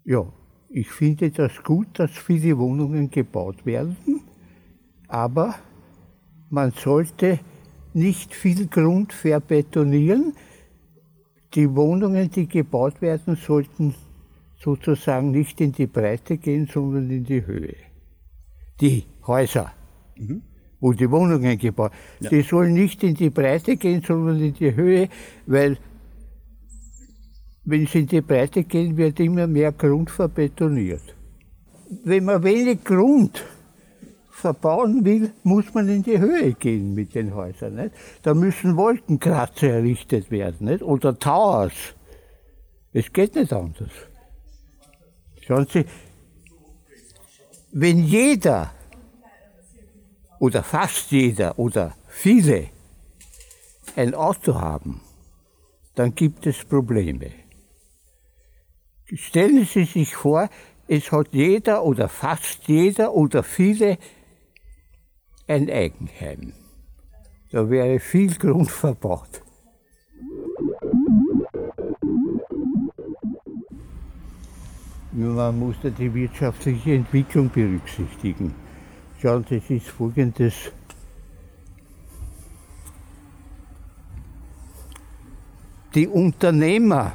Ja, 0.03 0.31
ich 0.69 0.89
finde 0.89 1.31
das 1.31 1.63
gut, 1.63 1.87
dass 1.99 2.11
viele 2.11 2.57
Wohnungen 2.57 3.09
gebaut 3.09 3.65
werden, 3.65 3.95
aber 5.07 5.55
man 6.49 6.71
sollte 6.71 7.39
nicht 7.93 8.33
viel 8.33 8.67
Grund 8.67 9.13
verbetonieren. 9.13 10.33
Die 11.53 11.75
Wohnungen, 11.75 12.29
die 12.31 12.47
gebaut 12.47 13.01
werden, 13.01 13.35
sollten 13.35 13.93
sozusagen 14.57 15.31
nicht 15.31 15.59
in 15.59 15.71
die 15.71 15.87
Breite 15.87 16.37
gehen, 16.37 16.67
sondern 16.71 17.09
in 17.09 17.23
die 17.23 17.45
Höhe. 17.45 17.75
Die 18.79 19.03
Häuser, 19.27 19.71
mhm. 20.15 20.41
wo 20.79 20.93
die 20.93 21.09
Wohnungen 21.09 21.57
gebaut 21.57 21.91
werden, 21.91 22.23
ja. 22.23 22.29
die 22.29 22.41
sollen 22.41 22.73
nicht 22.73 23.03
in 23.03 23.15
die 23.15 23.29
Breite 23.29 23.75
gehen, 23.75 24.01
sondern 24.01 24.39
in 24.39 24.53
die 24.53 24.73
Höhe, 24.73 25.09
weil 25.45 25.77
wenn 27.63 27.85
sie 27.85 27.99
in 27.99 28.07
die 28.07 28.21
Breite 28.21 28.63
gehen, 28.63 28.97
wird 28.97 29.19
immer 29.19 29.47
mehr 29.47 29.71
Grund 29.71 30.09
verbetoniert. 30.09 31.15
Wenn 32.03 32.25
man 32.25 32.43
wenig 32.43 32.83
Grund 32.83 33.43
verbauen 34.41 35.05
will, 35.05 35.31
muss 35.43 35.73
man 35.73 35.87
in 35.87 36.03
die 36.03 36.19
Höhe 36.19 36.53
gehen 36.53 36.93
mit 36.93 37.15
den 37.15 37.33
Häusern. 37.33 37.75
Nicht? 37.75 37.95
Da 38.23 38.33
müssen 38.33 38.75
Wolkenkratzer 38.75 39.69
errichtet 39.69 40.29
werden 40.31 40.67
nicht? 40.67 40.83
oder 40.83 41.17
Towers. 41.17 41.73
Es 42.93 43.11
geht 43.13 43.35
nicht 43.35 43.53
anders. 43.53 43.91
Schauen 45.41 45.67
Sie, 45.71 45.85
wenn 47.71 48.03
jeder 48.03 48.71
oder 50.39 50.63
fast 50.63 51.11
jeder 51.11 51.57
oder 51.57 51.95
viele 52.09 52.67
ein 53.95 54.13
Auto 54.13 54.55
haben, 54.55 55.01
dann 55.95 56.15
gibt 56.15 56.45
es 56.47 56.65
Probleme. 56.65 57.31
Stellen 59.13 59.65
Sie 59.65 59.85
sich 59.85 60.15
vor, 60.15 60.49
es 60.87 61.11
hat 61.11 61.27
jeder 61.31 61.83
oder 61.83 62.09
fast 62.09 62.67
jeder 62.67 63.13
oder 63.13 63.43
viele 63.43 63.97
ein 65.51 65.69
Eigenheim. 65.69 66.53
Da 67.51 67.69
wäre 67.69 67.99
viel 67.99 68.33
Grund 68.35 68.71
verbaut. 68.71 69.41
Man 75.11 75.59
muss 75.59 75.75
da 75.83 75.89
die 75.89 76.13
wirtschaftliche 76.13 76.93
Entwicklung 76.93 77.49
berücksichtigen. 77.49 78.55
Schauen 79.21 79.45
Sie, 79.47 79.57
es 79.57 79.69
ist 79.69 79.87
folgendes. 79.87 80.71
Die 85.93 86.07
Unternehmer 86.07 87.11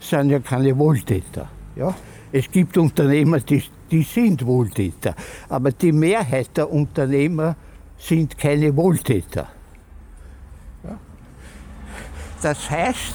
sind 0.00 0.30
ja 0.30 0.40
keine 0.40 0.76
Wohltäter. 0.78 1.50
Ja? 1.76 1.94
Es 2.32 2.50
gibt 2.50 2.78
Unternehmer, 2.78 3.40
die, 3.40 3.62
die 3.90 4.02
sind 4.02 4.44
Wohltäter, 4.44 5.14
aber 5.48 5.72
die 5.72 5.92
Mehrheit 5.92 6.56
der 6.56 6.70
Unternehmer 6.70 7.56
sind 7.98 8.38
keine 8.38 8.76
Wohltäter. 8.76 9.48
Das 12.40 12.70
heißt, 12.70 13.14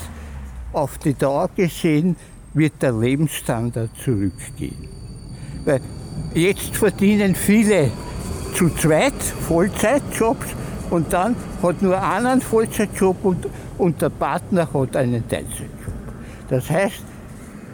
auf 0.73 0.97
die 0.97 1.13
Dauer 1.13 1.49
gesehen 1.55 2.15
wird 2.53 2.81
der 2.81 2.91
Lebensstandard 2.91 3.91
zurückgehen. 4.03 4.89
Weil 5.63 5.81
jetzt 6.33 6.75
verdienen 6.75 7.36
viele 7.36 7.89
zu 8.53 8.69
zweit 8.69 9.13
Vollzeitjobs 9.47 10.47
und 10.89 11.12
dann 11.13 11.36
hat 11.62 11.81
nur 11.81 11.97
einer 12.01 12.31
einen 12.31 12.41
Vollzeitjob 12.41 13.23
und, 13.23 13.47
und 13.77 14.01
der 14.01 14.09
Partner 14.09 14.67
hat 14.73 14.95
einen 14.95 15.27
Teilzeitjob. 15.27 15.69
Das 16.49 16.69
heißt, 16.69 17.01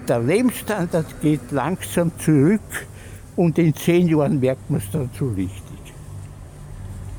der 0.10 0.19
Lebensstandard 0.19 1.22
geht 1.22 1.52
langsam 1.52 2.12
zurück 2.17 2.88
und 3.36 3.58
in 3.60 3.76
zehn 3.76 4.08
Jahren 4.08 4.39
merkt 4.39 4.69
man 4.69 4.80
es 4.80 4.89
dann 4.91 5.10
so 5.17 5.28
richtig. 5.30 5.80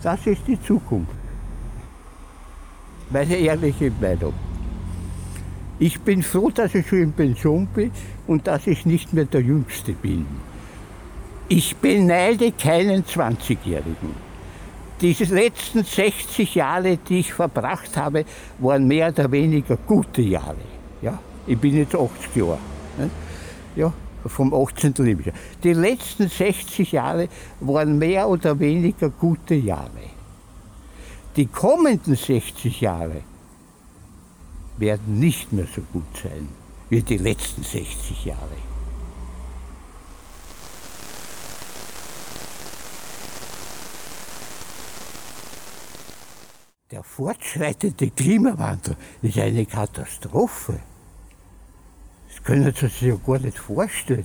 Das 0.02 0.26
ist 0.26 0.42
die 0.46 0.60
Zukunft. 0.60 1.12
Meine 3.10 3.36
ehrliche 3.36 3.92
Meinung. 4.00 4.34
Ich 5.78 6.00
bin 6.00 6.22
froh, 6.22 6.50
dass 6.50 6.74
ich 6.74 6.88
schon 6.88 7.02
in 7.02 7.12
Pension 7.12 7.66
bin 7.68 7.90
und 8.26 8.46
dass 8.46 8.66
ich 8.66 8.84
nicht 8.84 9.12
mehr 9.12 9.24
der 9.24 9.40
Jüngste 9.40 9.92
bin. 9.92 10.26
Ich 11.48 11.76
beneide 11.76 12.52
keinen 12.52 13.04
20-Jährigen. 13.04 14.14
Diese 15.00 15.24
letzten 15.24 15.82
60 15.82 16.54
Jahre, 16.54 16.98
die 16.98 17.20
ich 17.20 17.32
verbracht 17.32 17.96
habe, 17.96 18.24
waren 18.58 18.86
mehr 18.86 19.08
oder 19.08 19.32
weniger 19.32 19.76
gute 19.76 20.22
Jahre. 20.22 20.56
Ja? 21.00 21.18
Ich 21.46 21.58
bin 21.58 21.76
jetzt 21.76 21.94
80 21.94 22.36
Jahre. 22.36 22.58
Ja, 23.76 23.92
vom 24.26 24.52
18. 24.52 24.94
Lebensjahr. 24.98 25.34
Die 25.62 25.72
letzten 25.72 26.28
60 26.28 26.92
Jahre 26.92 27.28
waren 27.60 27.98
mehr 27.98 28.28
oder 28.28 28.58
weniger 28.58 29.08
gute 29.08 29.54
Jahre. 29.54 30.10
Die 31.36 31.46
kommenden 31.46 32.16
60 32.16 32.80
Jahre 32.80 33.22
werden 34.78 35.18
nicht 35.18 35.52
mehr 35.52 35.66
so 35.74 35.82
gut 35.92 36.04
sein 36.22 36.48
wie 36.88 37.02
die 37.02 37.18
letzten 37.18 37.62
60 37.62 38.24
Jahre. 38.24 38.56
Der 46.90 47.04
fortschreitende 47.04 48.10
Klimawandel 48.10 48.96
ist 49.22 49.38
eine 49.38 49.64
Katastrophe 49.64 50.80
können 52.44 52.72
Sie 52.74 52.86
sich 52.86 53.02
ja 53.02 53.14
gar 53.26 53.38
nicht 53.38 53.58
vorstellen. 53.58 54.24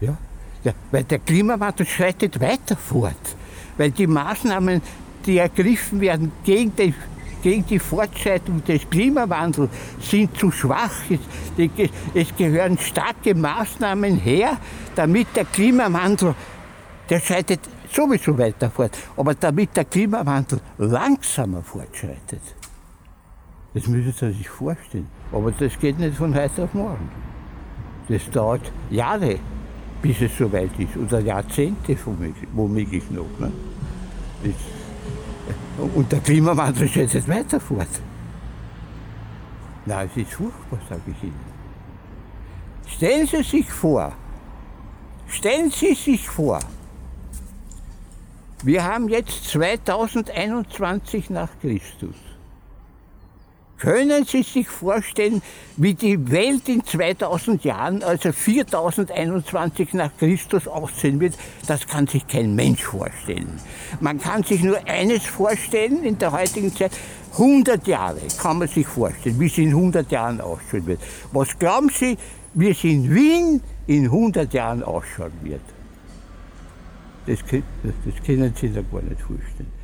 Ja? 0.00 0.16
ja 0.64 0.72
weil 0.90 1.04
der 1.04 1.18
Klimawandel 1.18 1.86
schreitet 1.86 2.40
weiter 2.40 2.76
fort. 2.76 3.36
Weil 3.76 3.90
die 3.90 4.06
Maßnahmen, 4.06 4.80
die 5.26 5.38
ergriffen 5.38 6.00
werden 6.00 6.32
gegen 6.44 6.74
die, 6.76 6.94
gegen 7.42 7.66
die 7.66 7.78
Fortschreitung 7.78 8.64
des 8.64 8.88
Klimawandels, 8.88 9.70
sind 10.00 10.36
zu 10.36 10.50
schwach. 10.50 10.94
Es, 11.08 11.90
es 12.14 12.36
gehören 12.36 12.78
starke 12.78 13.34
Maßnahmen 13.34 14.16
her, 14.18 14.56
damit 14.94 15.28
der 15.34 15.44
Klimawandel, 15.44 16.34
der 17.10 17.20
schreitet 17.20 17.60
sowieso 17.92 18.36
weiter 18.38 18.70
fort, 18.70 18.96
aber 19.16 19.34
damit 19.34 19.76
der 19.76 19.84
Klimawandel 19.84 20.60
langsamer 20.78 21.62
fortschreitet. 21.62 22.40
Das 23.76 23.88
müssen 23.88 24.10
Sie 24.10 24.32
sich 24.32 24.48
vorstellen. 24.48 25.06
Aber 25.30 25.52
das 25.52 25.78
geht 25.78 25.98
nicht 25.98 26.16
von 26.16 26.34
heute 26.34 26.64
auf 26.64 26.72
morgen. 26.72 27.10
Das 28.08 28.22
dauert 28.30 28.72
Jahre, 28.88 29.38
bis 30.00 30.18
es 30.22 30.38
soweit 30.38 30.70
ist. 30.78 30.96
Oder 30.96 31.20
Jahrzehnte 31.20 31.94
womöglich 32.54 33.10
noch. 33.10 33.28
Ne? 33.38 33.52
Das, 34.42 34.54
und 35.94 36.10
der 36.10 36.20
Klimawandel 36.20 36.88
schreitet 36.88 37.12
jetzt 37.12 37.28
weiter 37.28 37.60
fort. 37.60 37.86
Na, 39.84 40.04
es 40.04 40.16
ist 40.16 40.32
furchtbar, 40.32 40.78
sage 40.88 41.02
ich 41.08 41.22
Ihnen. 41.22 41.40
Stellen 42.86 43.26
Sie 43.26 43.42
sich 43.42 43.70
vor, 43.70 44.10
stellen 45.28 45.70
Sie 45.70 45.92
sich 45.92 46.26
vor, 46.26 46.60
wir 48.64 48.82
haben 48.82 49.10
jetzt 49.10 49.44
2021 49.50 51.28
nach 51.28 51.50
Christus. 51.60 52.25
Können 53.78 54.24
Sie 54.24 54.42
sich 54.42 54.68
vorstellen, 54.68 55.42
wie 55.76 55.92
die 55.92 56.30
Welt 56.30 56.66
in 56.68 56.82
2000 56.82 57.62
Jahren, 57.62 58.02
also 58.02 58.32
4021 58.32 59.92
nach 59.92 60.10
Christus 60.18 60.66
aussehen 60.66 61.20
wird? 61.20 61.34
Das 61.66 61.86
kann 61.86 62.06
sich 62.06 62.26
kein 62.26 62.54
Mensch 62.54 62.82
vorstellen. 62.82 63.60
Man 64.00 64.18
kann 64.18 64.42
sich 64.44 64.62
nur 64.62 64.78
eines 64.88 65.26
vorstellen 65.26 66.02
in 66.04 66.18
der 66.18 66.32
heutigen 66.32 66.74
Zeit. 66.74 66.92
100 67.32 67.86
Jahre 67.86 68.20
kann 68.40 68.58
man 68.58 68.68
sich 68.68 68.86
vorstellen, 68.86 69.38
wie 69.38 69.46
es 69.46 69.58
in 69.58 69.68
100 69.68 70.10
Jahren 70.10 70.40
ausschauen 70.40 70.86
wird. 70.86 71.00
Was 71.32 71.58
glauben 71.58 71.90
Sie, 71.90 72.16
wie 72.54 72.70
es 72.70 72.82
in 72.82 73.14
Wien 73.14 73.60
in 73.86 74.04
100 74.04 74.54
Jahren 74.54 74.82
ausschauen 74.82 75.32
wird? 75.42 75.60
Das, 77.26 77.40
das 77.40 78.24
können 78.24 78.54
Sie 78.58 78.68
sich 78.68 78.90
gar 78.90 79.02
nicht 79.02 79.20
vorstellen. 79.20 79.75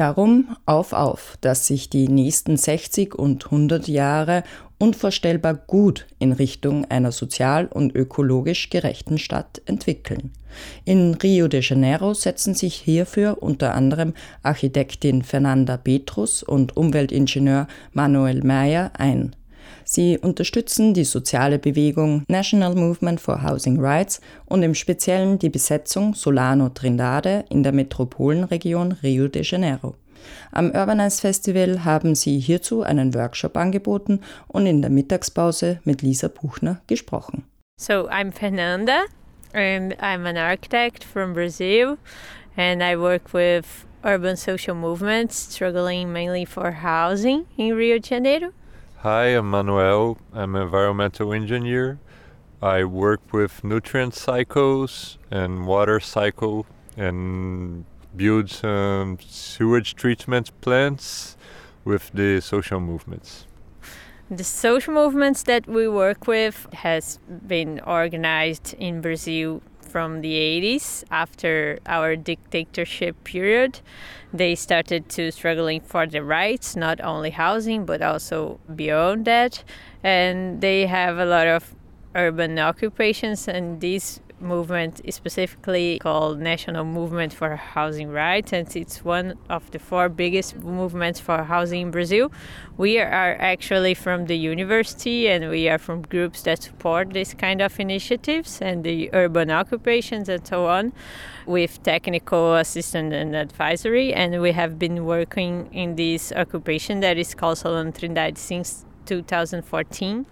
Darum 0.00 0.56
auf 0.64 0.94
auf, 0.94 1.36
dass 1.42 1.66
sich 1.66 1.90
die 1.90 2.08
nächsten 2.08 2.56
60 2.56 3.14
und 3.14 3.44
100 3.44 3.86
Jahre 3.86 4.44
unvorstellbar 4.78 5.52
gut 5.52 6.06
in 6.18 6.32
Richtung 6.32 6.86
einer 6.86 7.12
sozial 7.12 7.66
und 7.66 7.94
ökologisch 7.94 8.70
gerechten 8.70 9.18
Stadt 9.18 9.60
entwickeln. 9.66 10.32
In 10.86 11.12
Rio 11.16 11.48
de 11.48 11.60
Janeiro 11.60 12.14
setzen 12.14 12.54
sich 12.54 12.76
hierfür 12.76 13.42
unter 13.42 13.74
anderem 13.74 14.14
Architektin 14.42 15.22
Fernanda 15.22 15.76
Petrus 15.76 16.42
und 16.42 16.78
Umweltingenieur 16.78 17.68
Manuel 17.92 18.42
Meyer 18.42 18.92
ein. 18.96 19.36
Sie 19.92 20.18
unterstützen 20.18 20.94
die 20.94 21.02
soziale 21.02 21.58
Bewegung 21.58 22.22
National 22.28 22.76
Movement 22.76 23.20
for 23.20 23.42
Housing 23.42 23.80
Rights 23.80 24.20
und 24.46 24.62
im 24.62 24.76
Speziellen 24.76 25.40
die 25.40 25.48
Besetzung 25.48 26.14
Solano 26.14 26.68
Trindade 26.68 27.44
in 27.48 27.64
der 27.64 27.72
Metropolenregion 27.72 28.92
Rio 29.02 29.26
de 29.26 29.42
Janeiro. 29.42 29.96
Am 30.52 30.70
Urbanize 30.70 31.20
Festival 31.20 31.84
haben 31.84 32.14
sie 32.14 32.38
hierzu 32.38 32.84
einen 32.84 33.12
Workshop 33.14 33.56
angeboten 33.56 34.20
und 34.46 34.66
in 34.66 34.80
der 34.80 34.92
Mittagspause 34.92 35.80
mit 35.82 36.02
Lisa 36.02 36.28
Buchner 36.28 36.80
gesprochen. 36.86 37.42
So 37.76 38.08
I'm 38.08 38.30
Fernanda 38.30 39.06
and 39.52 39.94
I'm 39.94 40.24
an 40.24 40.36
architect 40.36 41.02
from 41.02 41.32
Brazil 41.32 41.96
and 42.56 42.80
I 42.80 42.96
work 42.96 43.34
with 43.34 43.66
urban 44.04 44.36
social 44.36 44.76
movements 44.76 45.52
struggling 45.52 46.12
mainly 46.12 46.46
for 46.46 46.70
housing 46.80 47.46
in 47.56 47.74
Rio 47.74 47.98
de 47.98 48.08
Janeiro. 48.08 48.52
Hi, 49.02 49.28
I'm 49.28 49.50
Manuel. 49.50 50.18
I'm 50.34 50.54
an 50.54 50.60
environmental 50.60 51.32
engineer. 51.32 51.98
I 52.60 52.84
work 52.84 53.32
with 53.32 53.64
nutrient 53.64 54.12
cycles 54.12 55.16
and 55.30 55.66
water 55.66 56.00
cycle 56.00 56.66
and 56.98 57.86
build 58.14 58.50
some 58.50 59.16
sewage 59.26 59.94
treatment 59.94 60.50
plants 60.60 61.38
with 61.82 62.10
the 62.12 62.42
social 62.42 62.78
movements. 62.78 63.46
The 64.30 64.44
social 64.44 64.92
movements 64.92 65.44
that 65.44 65.66
we 65.66 65.88
work 65.88 66.26
with 66.26 66.66
has 66.74 67.20
been 67.46 67.80
organized 67.86 68.74
in 68.78 69.00
Brazil 69.00 69.62
from 69.80 70.20
the 70.20 70.34
80s 70.34 71.04
after 71.10 71.78
our 71.86 72.16
dictatorship 72.16 73.24
period 73.24 73.80
they 74.32 74.54
started 74.54 75.08
to 75.10 75.30
struggling 75.32 75.80
for 75.80 76.06
the 76.06 76.22
rights 76.22 76.76
not 76.76 77.00
only 77.00 77.30
housing 77.30 77.84
but 77.84 78.02
also 78.02 78.60
beyond 78.74 79.24
that. 79.24 79.64
And 80.02 80.60
they 80.60 80.86
have 80.86 81.18
a 81.18 81.24
lot 81.24 81.46
of 81.46 81.74
urban 82.14 82.58
occupations 82.58 83.48
and 83.48 83.80
these 83.80 84.20
movement 84.40 85.00
is 85.04 85.14
specifically 85.14 85.98
called 85.98 86.40
National 86.40 86.84
Movement 86.84 87.32
for 87.32 87.56
Housing 87.56 88.08
Rights, 88.10 88.52
and 88.52 88.74
it's 88.76 89.04
one 89.04 89.38
of 89.48 89.70
the 89.70 89.78
four 89.78 90.08
biggest 90.08 90.56
movements 90.56 91.20
for 91.20 91.42
housing 91.44 91.82
in 91.82 91.90
Brazil. 91.90 92.32
We 92.76 92.98
are 92.98 93.36
actually 93.38 93.94
from 93.94 94.26
the 94.26 94.36
university, 94.36 95.28
and 95.28 95.50
we 95.50 95.68
are 95.68 95.78
from 95.78 96.02
groups 96.02 96.42
that 96.42 96.62
support 96.62 97.12
this 97.12 97.34
kind 97.34 97.60
of 97.60 97.78
initiatives 97.78 98.60
and 98.60 98.84
the 98.84 99.10
urban 99.12 99.50
occupations 99.50 100.28
and 100.28 100.46
so 100.46 100.66
on, 100.66 100.92
with 101.46 101.82
technical 101.82 102.54
assistance 102.54 103.12
and 103.14 103.34
advisory. 103.34 104.14
And 104.14 104.40
we 104.40 104.52
have 104.52 104.78
been 104.78 105.04
working 105.04 105.68
in 105.72 105.96
this 105.96 106.32
occupation 106.32 107.00
that 107.00 107.18
is 107.18 107.34
called 107.34 107.58
Salon 107.58 107.92
Trindade 107.92 108.38
since 108.38 108.84
2014. 109.06 110.26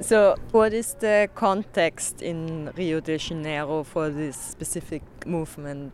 So, 0.00 0.36
what 0.50 0.72
is 0.72 0.94
the 0.94 1.28
context 1.34 2.22
in 2.22 2.72
Rio 2.76 3.00
de 3.00 3.18
Janeiro 3.18 3.84
for 3.84 4.08
this 4.08 4.36
specific 4.36 5.02
movement? 5.26 5.92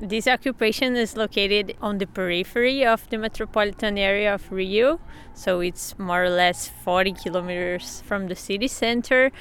This 0.00 0.28
occupation 0.28 0.96
is 0.96 1.16
located 1.16 1.76
on 1.80 1.98
the 1.98 2.06
periphery 2.06 2.84
of 2.84 3.08
the 3.10 3.18
metropolitan 3.18 3.98
area 3.98 4.34
of 4.34 4.52
Rio, 4.52 5.00
so 5.34 5.60
it's 5.60 5.98
more 5.98 6.24
or 6.24 6.30
less 6.30 6.68
40 6.68 7.12
kilometers 7.14 8.02
from 8.06 8.28
the 8.28 8.36
city 8.36 8.68
center, 8.68 9.32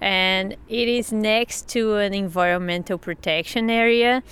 and 0.00 0.56
it 0.68 0.88
is 0.88 1.12
next 1.12 1.68
to 1.68 1.96
an 1.96 2.12
environmental 2.14 2.98
protection 2.98 3.70
area. 3.70 4.22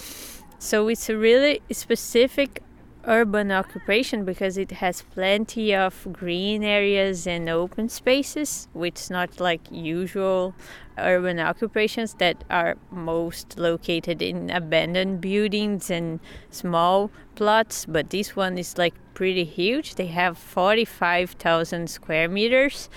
So 0.59 0.89
it's 0.89 1.09
a 1.09 1.17
really 1.17 1.63
specific 1.73 2.63
urban 3.05 3.51
occupation 3.51 4.25
because 4.25 4.59
it 4.59 4.71
has 4.73 5.03
plenty 5.03 5.75
of 5.75 6.07
green 6.13 6.63
areas 6.63 7.27
and 7.27 7.49
open 7.49 7.89
spaces, 7.89 8.69
which 8.73 9.01
is 9.01 9.11
not 9.11 9.41
like 9.41 9.61
usual 9.71 10.55
urban 10.99 11.39
occupations 11.39 12.15
that 12.15 12.45
are 12.51 12.77
most 12.91 13.59
located 13.59 14.21
in 14.21 14.51
abandoned 14.51 15.21
buildings 15.21 15.91
and 15.91 16.21
small 16.51 17.11
plots. 17.35 17.87
But 17.87 18.11
this 18.11 18.37
one 18.37 18.59
is 18.59 18.77
like 18.77 18.95
pretty 19.15 19.45
huge. 19.45 19.95
They 19.95 20.07
have 20.07 20.37
45,000 20.37 21.89
square 21.89 22.29
meters 22.29 22.89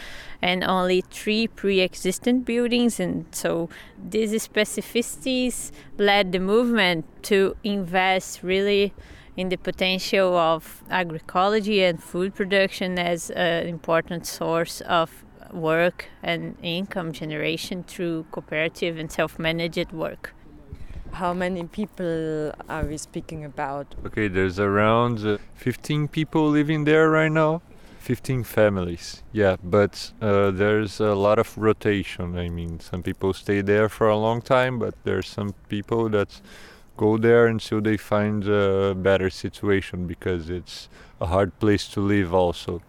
and 0.42 0.64
only 0.64 1.02
three 1.10 1.48
pre 1.48 1.82
existent 1.82 2.46
buildings. 2.46 3.00
And 3.00 3.26
so 3.32 3.70
these 3.98 4.32
specificities 4.48 5.72
led 5.98 6.32
the 6.32 6.40
movement 6.40 7.06
to 7.24 7.56
invest 7.64 8.44
really 8.44 8.94
in 9.36 9.50
the 9.50 9.58
potential 9.58 10.36
of 10.38 10.84
agroecology 10.90 11.88
and 11.88 12.02
food 12.02 12.36
production 12.36 13.00
as 13.00 13.32
an 13.32 13.68
important 13.68 14.26
source 14.26 14.82
of 14.82 15.24
work 15.52 16.06
and 16.22 16.56
income 16.62 17.12
generation 17.12 17.84
through 17.84 18.26
cooperative 18.32 18.98
and 18.98 19.12
self-managed 19.12 19.92
work. 19.92 20.34
How 21.14 21.34
many 21.34 21.66
people 21.66 22.54
are 22.68 22.86
we 22.86 22.98
speaking 22.98 23.46
about? 23.46 23.94
Okay, 24.06 24.28
there's 24.28 24.60
around 24.60 25.26
uh, 25.26 25.38
15 25.56 26.08
people 26.08 26.50
living 26.50 26.86
there 26.86 27.10
right 27.10 27.32
now. 27.32 27.62
15 28.00 28.44
families, 28.44 29.24
yeah, 29.32 29.56
but 29.64 30.12
uh, 30.22 30.52
there's 30.52 31.00
a 31.00 31.16
lot 31.16 31.40
of 31.40 31.58
rotation. 31.58 32.38
I 32.38 32.50
mean, 32.50 32.82
some 32.82 33.02
people 33.02 33.32
stay 33.34 33.62
there 33.62 33.88
for 33.88 34.10
a 34.10 34.18
long 34.18 34.42
time, 34.42 34.78
but 34.78 34.94
there's 35.06 35.30
some 35.30 35.54
people 35.70 36.10
that 36.10 36.42
go 36.98 37.18
there 37.18 37.48
until 37.48 37.82
they 37.82 37.98
find 37.98 38.48
a 38.48 38.94
better 38.96 39.30
situation 39.30 40.08
because 40.08 40.50
it's 40.50 40.90
a 41.20 41.28
hard 41.28 41.58
place 41.60 41.88
to 41.90 42.00
live 42.00 42.34
also. 42.34 42.82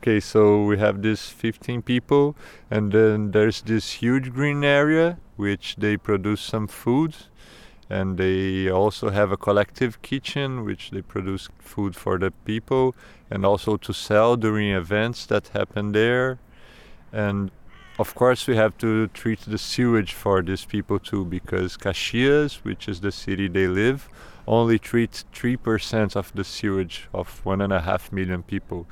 Okay 0.00 0.20
so 0.20 0.62
we 0.62 0.78
have 0.78 1.02
this 1.02 1.28
15 1.28 1.82
people 1.82 2.36
and 2.70 2.92
then 2.92 3.32
there's 3.32 3.62
this 3.62 3.94
huge 3.94 4.32
green 4.32 4.62
area 4.62 5.18
which 5.36 5.76
they 5.76 5.96
produce 5.96 6.40
some 6.40 6.68
food 6.68 7.14
and 7.90 8.18
they 8.18 8.70
also 8.70 9.10
have 9.10 9.32
a 9.32 9.36
collective 9.36 10.02
kitchen 10.02 10.64
which 10.64 10.90
they 10.90 11.02
produce 11.02 11.48
food 11.58 11.96
for 11.96 12.18
the 12.18 12.30
people 12.44 12.94
and 13.30 13.44
also 13.46 13.76
to 13.76 13.92
sell 13.92 14.36
during 14.36 14.70
events 14.70 15.26
that 15.26 15.48
happen 15.48 15.92
there. 15.92 16.38
And 17.12 17.50
of 17.98 18.14
course 18.14 18.46
we 18.46 18.56
have 18.56 18.76
to 18.78 19.08
treat 19.08 19.40
the 19.40 19.58
sewage 19.58 20.12
for 20.12 20.42
these 20.42 20.64
people 20.64 20.98
too 20.98 21.24
because 21.24 21.76
Caxias 21.76 22.64
which 22.64 22.88
is 22.88 23.00
the 23.00 23.12
city 23.12 23.48
they 23.48 23.66
live 23.66 24.08
only 24.48 24.78
treats 24.78 25.26
3% 25.34 26.16
of 26.16 26.32
the 26.34 26.42
sewage 26.42 27.08
of 27.12 27.44
one 27.44 27.60
and 27.60 27.72
a 27.72 27.82
half 27.82 28.10
million 28.10 28.42
people. 28.42 28.86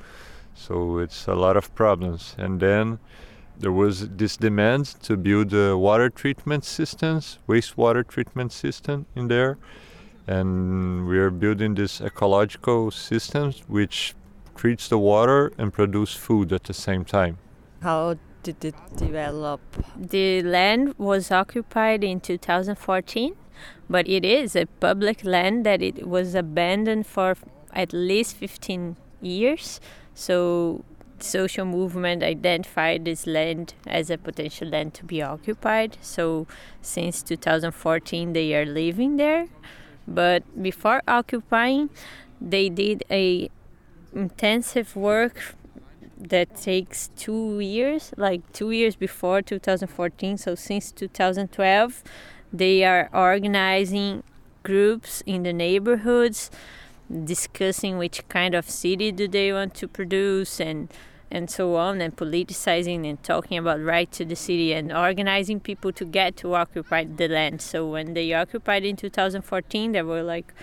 So 0.53 0.99
it's 0.99 1.27
a 1.27 1.33
lot 1.33 1.57
of 1.57 1.73
problems. 1.73 2.35
And 2.37 2.59
then 2.59 2.99
there 3.57 3.71
was 3.71 4.07
this 4.07 4.37
demand 4.37 4.85
to 5.01 5.17
build 5.17 5.53
a 5.53 5.75
water 5.75 6.09
treatment 6.09 6.63
systems, 6.63 7.39
wastewater 7.47 8.07
treatment 8.07 8.51
system 8.51 9.07
in 9.15 9.27
there, 9.29 9.57
and 10.27 11.07
we 11.07 11.17
are 11.17 11.31
building 11.31 11.73
this 11.73 12.01
ecological 12.01 12.91
systems 12.91 13.63
which 13.67 14.13
treats 14.55 14.87
the 14.87 14.99
water 14.99 15.51
and 15.57 15.73
produce 15.73 16.13
food 16.13 16.53
at 16.53 16.63
the 16.65 16.73
same 16.73 17.03
time. 17.03 17.39
How 17.81 18.15
develop? 18.53 19.61
The 19.95 20.41
land 20.43 20.95
was 20.97 21.31
occupied 21.31 22.03
in 22.03 22.19
2014, 22.19 23.35
but 23.89 24.07
it 24.07 24.25
is 24.25 24.55
a 24.55 24.65
public 24.65 25.23
land 25.23 25.65
that 25.65 25.81
it 25.81 26.07
was 26.07 26.35
abandoned 26.35 27.07
for 27.07 27.35
at 27.73 27.93
least 27.93 28.35
15 28.37 28.97
years. 29.21 29.79
So 30.13 30.83
social 31.19 31.65
movement 31.65 32.23
identified 32.23 33.05
this 33.05 33.25
land 33.25 33.73
as 33.85 34.09
a 34.09 34.17
potential 34.17 34.67
land 34.67 34.93
to 34.95 35.05
be 35.05 35.21
occupied. 35.21 35.97
So 36.01 36.47
since 36.81 37.23
2014, 37.23 38.33
they 38.33 38.53
are 38.55 38.65
living 38.65 39.17
there. 39.17 39.47
But 40.07 40.43
before 40.61 41.01
occupying, 41.07 41.89
they 42.39 42.69
did 42.69 43.03
a 43.09 43.49
intensive 44.13 44.95
work 44.95 45.55
that 46.17 46.55
takes 46.55 47.09
two 47.15 47.59
years, 47.59 48.11
like 48.17 48.51
two 48.53 48.71
years 48.71 48.95
before 48.95 49.41
2014. 49.41 50.37
So 50.37 50.55
since 50.55 50.91
2012, 50.91 52.03
they 52.51 52.83
are 52.83 53.09
organizing 53.13 54.23
groups 54.63 55.21
in 55.25 55.43
the 55.43 55.53
neighborhoods 55.53 56.51
discussing 57.23 57.97
which 57.97 58.27
kind 58.27 58.53
of 58.53 58.69
city 58.69 59.11
do 59.11 59.27
they 59.27 59.53
want 59.53 59.73
to 59.73 59.87
produce 59.87 60.59
and 60.59 60.91
and 61.29 61.49
so 61.49 61.75
on 61.75 61.99
and 61.99 62.15
politicizing 62.15 63.07
and 63.09 63.21
talking 63.21 63.57
about 63.57 63.81
right 63.81 64.11
to 64.11 64.23
the 64.23 64.35
city 64.35 64.73
and 64.73 64.91
organizing 64.91 65.59
people 65.59 65.91
to 65.91 66.05
get 66.05 66.37
to 66.37 66.53
occupy 66.53 67.03
the 67.03 67.27
land 67.27 67.61
so 67.61 67.85
when 67.85 68.13
they 68.13 68.33
occupied 68.33 68.83
in 68.85 68.95
2014 68.95 69.91
there 69.91 70.05
were 70.05 70.23
like 70.23 70.53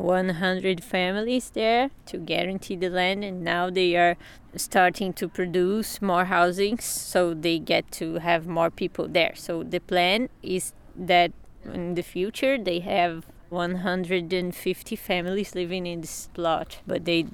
100 0.00 0.82
families 0.82 1.50
there 1.50 1.90
to 2.06 2.18
guarantee 2.18 2.76
the 2.76 2.88
land 2.88 3.24
and 3.24 3.42
now 3.42 3.70
they 3.70 3.96
are 3.96 4.16
starting 4.56 5.12
to 5.12 5.28
produce 5.28 6.00
more 6.00 6.26
housings 6.26 6.84
so 6.84 7.34
they 7.34 7.58
get 7.58 7.90
to 7.92 8.14
have 8.14 8.46
more 8.46 8.70
people 8.70 9.08
there. 9.08 9.32
So 9.34 9.62
the 9.62 9.80
plan 9.80 10.28
is 10.42 10.72
that 10.94 11.32
in 11.64 11.94
the 11.94 12.02
future 12.02 12.58
they 12.58 12.80
have 12.80 13.26
150 13.48 14.96
families 14.96 15.54
living 15.54 15.86
in 15.86 16.00
this 16.00 16.28
plot, 16.34 16.78
but 16.86 17.04
they 17.04 17.26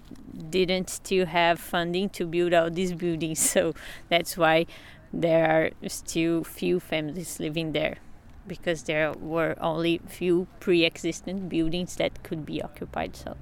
didn't 0.51 0.90
still 0.90 1.27
have 1.27 1.59
funding 1.59 2.11
to 2.11 2.27
build 2.27 2.53
out 2.53 2.75
these 2.75 2.92
buildings, 2.92 3.38
so 3.51 3.72
that's 4.09 4.37
why 4.37 4.66
there 5.12 5.72
are 5.83 5.88
still 5.88 6.44
few 6.44 6.81
families 6.81 7.38
living 7.38 7.72
there 7.72 7.98
because 8.46 8.85
there 8.85 9.12
were 9.12 9.57
only 9.61 10.00
few 10.07 10.46
pre-existing 10.61 11.48
buildings 11.48 11.96
that 11.96 12.22
could 12.22 12.44
be 12.44 12.62
occupied 12.62 13.16
so. 13.16 13.37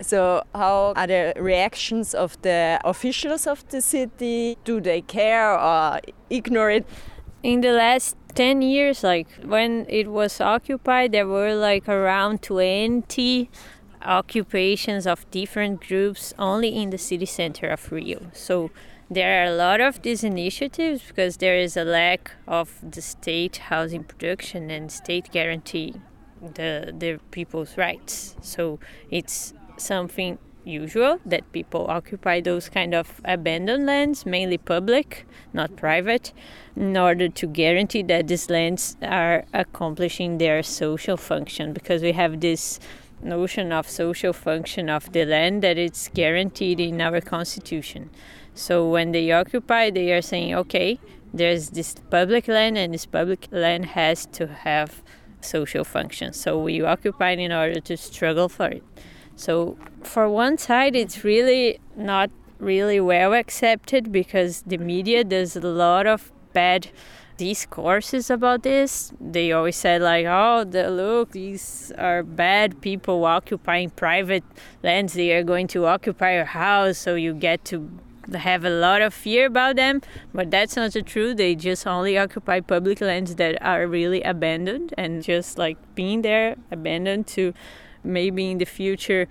So 0.00 0.42
how 0.54 0.92
are 0.96 1.06
the 1.06 1.32
reactions 1.36 2.14
of 2.14 2.40
the 2.42 2.80
officials 2.84 3.46
of 3.46 3.66
the 3.68 3.80
city? 3.80 4.58
Do 4.64 4.80
they 4.80 5.02
care 5.02 5.56
or 5.58 6.00
ignore 6.30 6.70
it? 6.70 6.86
In 7.42 7.60
the 7.60 7.72
last 7.72 8.16
10 8.34 8.62
years 8.62 9.04
like 9.04 9.28
when 9.44 9.86
it 9.88 10.10
was 10.10 10.40
occupied 10.40 11.12
there 11.12 11.26
were 11.26 11.54
like 11.54 11.88
around 11.88 12.42
20 12.42 13.50
occupations 14.02 15.06
of 15.06 15.30
different 15.30 15.86
groups 15.86 16.34
only 16.38 16.74
in 16.74 16.90
the 16.90 16.98
city 16.98 17.26
center 17.26 17.68
of 17.68 17.92
rio. 17.92 18.20
So 18.32 18.70
there 19.10 19.42
are 19.42 19.52
a 19.52 19.56
lot 19.56 19.80
of 19.80 20.02
these 20.02 20.24
initiatives 20.24 21.02
because 21.06 21.36
there 21.38 21.56
is 21.56 21.76
a 21.76 21.84
lack 21.84 22.32
of 22.46 22.78
the 22.82 23.02
state 23.02 23.56
housing 23.68 24.04
production 24.04 24.70
and 24.70 24.90
state 24.90 25.30
guarantee 25.30 25.94
the 26.54 26.94
the 26.98 27.18
people's 27.30 27.76
rights 27.76 28.36
so 28.40 28.78
it's 29.10 29.54
something 29.76 30.38
usual 30.64 31.20
that 31.26 31.50
people 31.52 31.86
occupy 31.88 32.40
those 32.40 32.68
kind 32.68 32.94
of 32.94 33.20
abandoned 33.24 33.86
lands, 33.86 34.26
mainly 34.26 34.58
public, 34.58 35.26
not 35.52 35.76
private, 35.76 36.32
in 36.76 36.96
order 36.96 37.28
to 37.28 37.46
guarantee 37.46 38.02
that 38.02 38.28
these 38.28 38.50
lands 38.50 38.96
are 39.02 39.44
accomplishing 39.52 40.38
their 40.38 40.62
social 40.62 41.16
function 41.16 41.72
because 41.72 42.02
we 42.02 42.12
have 42.12 42.40
this 42.40 42.80
notion 43.22 43.72
of 43.72 43.88
social 43.88 44.32
function 44.32 44.88
of 44.88 45.12
the 45.12 45.24
land 45.24 45.62
that 45.62 45.78
it's 45.78 46.08
guaranteed 46.08 46.80
in 46.80 47.00
our 47.00 47.20
constitution. 47.20 48.10
So 48.54 48.88
when 48.88 49.12
they 49.12 49.30
occupy, 49.32 49.90
they 49.90 50.12
are 50.12 50.22
saying, 50.22 50.54
okay, 50.54 50.98
there's 51.32 51.70
this 51.70 51.94
public 52.10 52.48
land 52.48 52.78
and 52.78 52.94
this 52.94 53.06
public 53.06 53.48
land 53.50 53.86
has 53.86 54.26
to 54.26 54.46
have 54.46 55.02
social 55.40 55.84
function. 55.84 56.32
So 56.32 56.58
we 56.58 56.80
occupy 56.82 57.30
in 57.30 57.52
order 57.52 57.80
to 57.80 57.96
struggle 57.96 58.48
for 58.48 58.68
it. 58.68 58.84
So, 59.36 59.76
for 60.02 60.28
one 60.28 60.58
side, 60.58 60.94
it's 60.94 61.24
really 61.24 61.80
not 61.96 62.30
really 62.58 63.00
well 63.00 63.34
accepted 63.34 64.12
because 64.12 64.62
the 64.62 64.78
media 64.78 65.24
does 65.24 65.56
a 65.56 65.60
lot 65.60 66.06
of 66.06 66.30
bad 66.52 66.90
discourses 67.36 68.30
about 68.30 68.62
this. 68.62 69.12
They 69.20 69.50
always 69.50 69.74
say 69.74 69.98
like, 69.98 70.26
"Oh, 70.28 70.62
the, 70.62 70.88
look, 70.88 71.32
these 71.32 71.92
are 71.98 72.22
bad 72.22 72.80
people 72.80 73.24
occupying 73.24 73.90
private 73.90 74.44
lands. 74.84 75.14
They 75.14 75.32
are 75.32 75.42
going 75.42 75.66
to 75.68 75.86
occupy 75.86 76.34
your 76.36 76.44
house, 76.44 76.96
so 76.96 77.16
you 77.16 77.34
get 77.34 77.64
to 77.66 77.90
have 78.32 78.64
a 78.64 78.70
lot 78.70 79.02
of 79.02 79.12
fear 79.12 79.46
about 79.46 79.76
them." 79.76 80.00
But 80.32 80.50
that's 80.50 80.76
not 80.76 80.92
the 80.92 81.02
truth. 81.02 81.36
They 81.36 81.54
just 81.54 81.86
only 81.86 82.18
occupy 82.18 82.60
public 82.60 83.00
lands 83.00 83.34
that 83.36 83.62
are 83.62 83.86
really 83.86 84.22
abandoned 84.22 84.94
and 84.96 85.22
just 85.22 85.58
like 85.58 85.76
being 85.94 86.22
there, 86.22 86.56
abandoned 86.70 87.26
to 87.28 87.52
maybe 88.04 88.50
in 88.50 88.58
the 88.58 88.66
future 88.66 89.26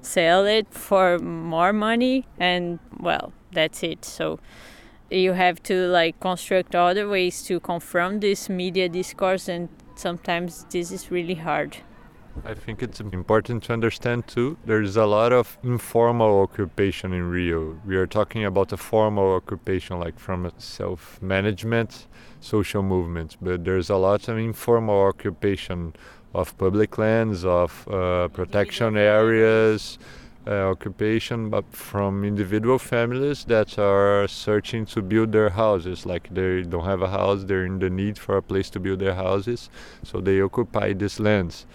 sell 0.00 0.46
it 0.46 0.72
for 0.72 1.18
more 1.18 1.72
money 1.72 2.24
and 2.38 2.78
well 3.00 3.32
that's 3.52 3.82
it 3.82 4.04
so 4.04 4.38
you 5.10 5.32
have 5.32 5.62
to 5.62 5.86
like 5.88 6.18
construct 6.20 6.74
other 6.74 7.08
ways 7.08 7.42
to 7.42 7.58
confront 7.58 8.20
this 8.20 8.48
media 8.48 8.88
discourse 8.88 9.48
and 9.48 9.68
sometimes 9.96 10.64
this 10.70 10.92
is 10.92 11.10
really 11.10 11.34
hard 11.34 11.78
I 12.44 12.54
think 12.54 12.82
it's 12.82 13.00
important 13.00 13.64
to 13.64 13.72
understand 13.72 14.26
too. 14.26 14.56
There's 14.64 14.96
a 14.96 15.06
lot 15.06 15.32
of 15.32 15.58
informal 15.62 16.40
occupation 16.40 17.12
in 17.12 17.28
Rio. 17.30 17.78
We 17.84 17.96
are 17.96 18.06
talking 18.06 18.44
about 18.44 18.72
a 18.72 18.76
formal 18.76 19.34
occupation, 19.34 19.98
like 19.98 20.18
from 20.18 20.46
a 20.46 20.52
self 20.58 21.20
management 21.20 22.06
social 22.40 22.82
movements, 22.82 23.36
but 23.40 23.64
there's 23.64 23.90
a 23.90 23.96
lot 23.96 24.28
of 24.28 24.38
informal 24.38 25.06
occupation 25.06 25.94
of 26.34 26.56
public 26.58 26.98
lands, 26.98 27.44
of 27.44 27.86
uh, 27.88 28.28
protection 28.28 28.96
areas, 28.96 29.98
uh, 30.46 30.70
occupation, 30.70 31.50
but 31.50 31.64
from 31.72 32.24
individual 32.24 32.78
families 32.78 33.44
that 33.44 33.78
are 33.78 34.26
searching 34.28 34.86
to 34.86 35.02
build 35.02 35.32
their 35.32 35.50
houses. 35.50 36.06
Like 36.06 36.32
they 36.32 36.62
don't 36.62 36.84
have 36.84 37.02
a 37.02 37.08
house, 37.08 37.44
they're 37.44 37.66
in 37.66 37.78
the 37.78 37.90
need 37.90 38.18
for 38.18 38.36
a 38.36 38.42
place 38.42 38.70
to 38.70 38.80
build 38.80 39.00
their 39.00 39.14
houses, 39.14 39.68
so 40.04 40.20
they 40.20 40.40
occupy 40.40 40.92
these 40.92 41.20
lands. 41.20 41.66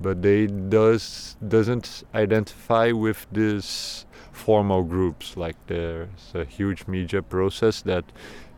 But 0.00 0.22
they 0.22 0.46
does 0.46 1.36
doesn't 1.46 2.04
identify 2.14 2.92
with 2.92 3.26
these 3.32 4.06
formal 4.32 4.82
groups. 4.84 5.36
Like 5.36 5.56
there's 5.66 6.32
a 6.34 6.44
huge 6.44 6.86
media 6.86 7.22
process 7.22 7.82
that 7.82 8.04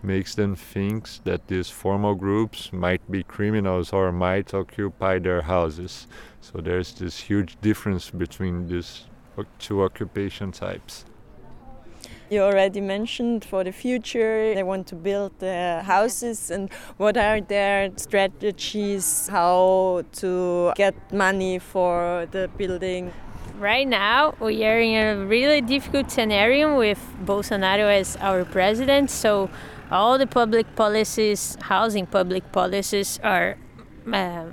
makes 0.03 0.35
them 0.35 0.55
think 0.57 1.09
that 1.25 1.47
these 1.49 1.69
formal 1.69 2.15
groups 2.15 2.73
might 2.73 3.03
be 3.11 3.23
criminals 3.23 3.93
or 3.93 4.13
might 4.13 4.55
occupy 4.55 5.19
their 5.19 5.43
houses. 5.43 6.07
So 6.41 6.61
there's 6.61 6.93
this 6.95 7.21
huge 7.21 7.61
difference 7.61 8.11
between 8.11 8.69
these 8.69 9.05
two 9.59 9.83
occupation 9.83 10.53
types. 10.53 11.05
You 12.31 12.43
already 12.43 12.81
mentioned 12.81 13.45
for 13.45 13.65
the 13.65 13.73
future 13.73 14.55
they 14.55 14.63
want 14.63 14.87
to 14.89 14.95
build 14.95 15.33
the 15.41 15.83
houses 15.85 16.51
and 16.51 16.73
what 16.97 17.17
are 17.17 17.41
their 17.41 17.91
strategies 17.97 19.29
how 19.29 20.05
to 20.13 20.73
get 20.77 20.95
money 21.13 21.59
for 21.59 22.29
the 22.31 22.49
building 22.57 23.13
right 23.59 23.89
now 23.89 24.35
we 24.39 24.65
are 24.65 24.79
in 24.79 24.95
a 24.95 25.27
really 25.27 25.61
difficult 25.61 26.11
scenario 26.13 26.79
with 26.79 27.01
Bolsonaro 27.25 27.91
as 28.01 28.17
our 28.21 28.45
president 28.45 29.11
so 29.11 29.51
all 29.91 30.19
the 30.19 30.27
public 30.27 30.77
policies, 30.77 31.57
housing 31.63 32.07
public 32.07 32.53
policies, 32.53 33.19
are 33.23 33.57
uh, 34.13 34.47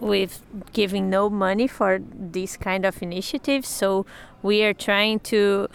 with 0.00 0.42
giving 0.72 1.10
no 1.10 1.28
money 1.28 1.66
for 1.66 2.00
these 2.12 2.56
kind 2.56 2.84
of 2.84 3.02
initiatives. 3.02 3.68
So 3.68 4.06
we 4.42 4.64
are 4.64 4.72
trying 4.72 5.20
to 5.20 5.68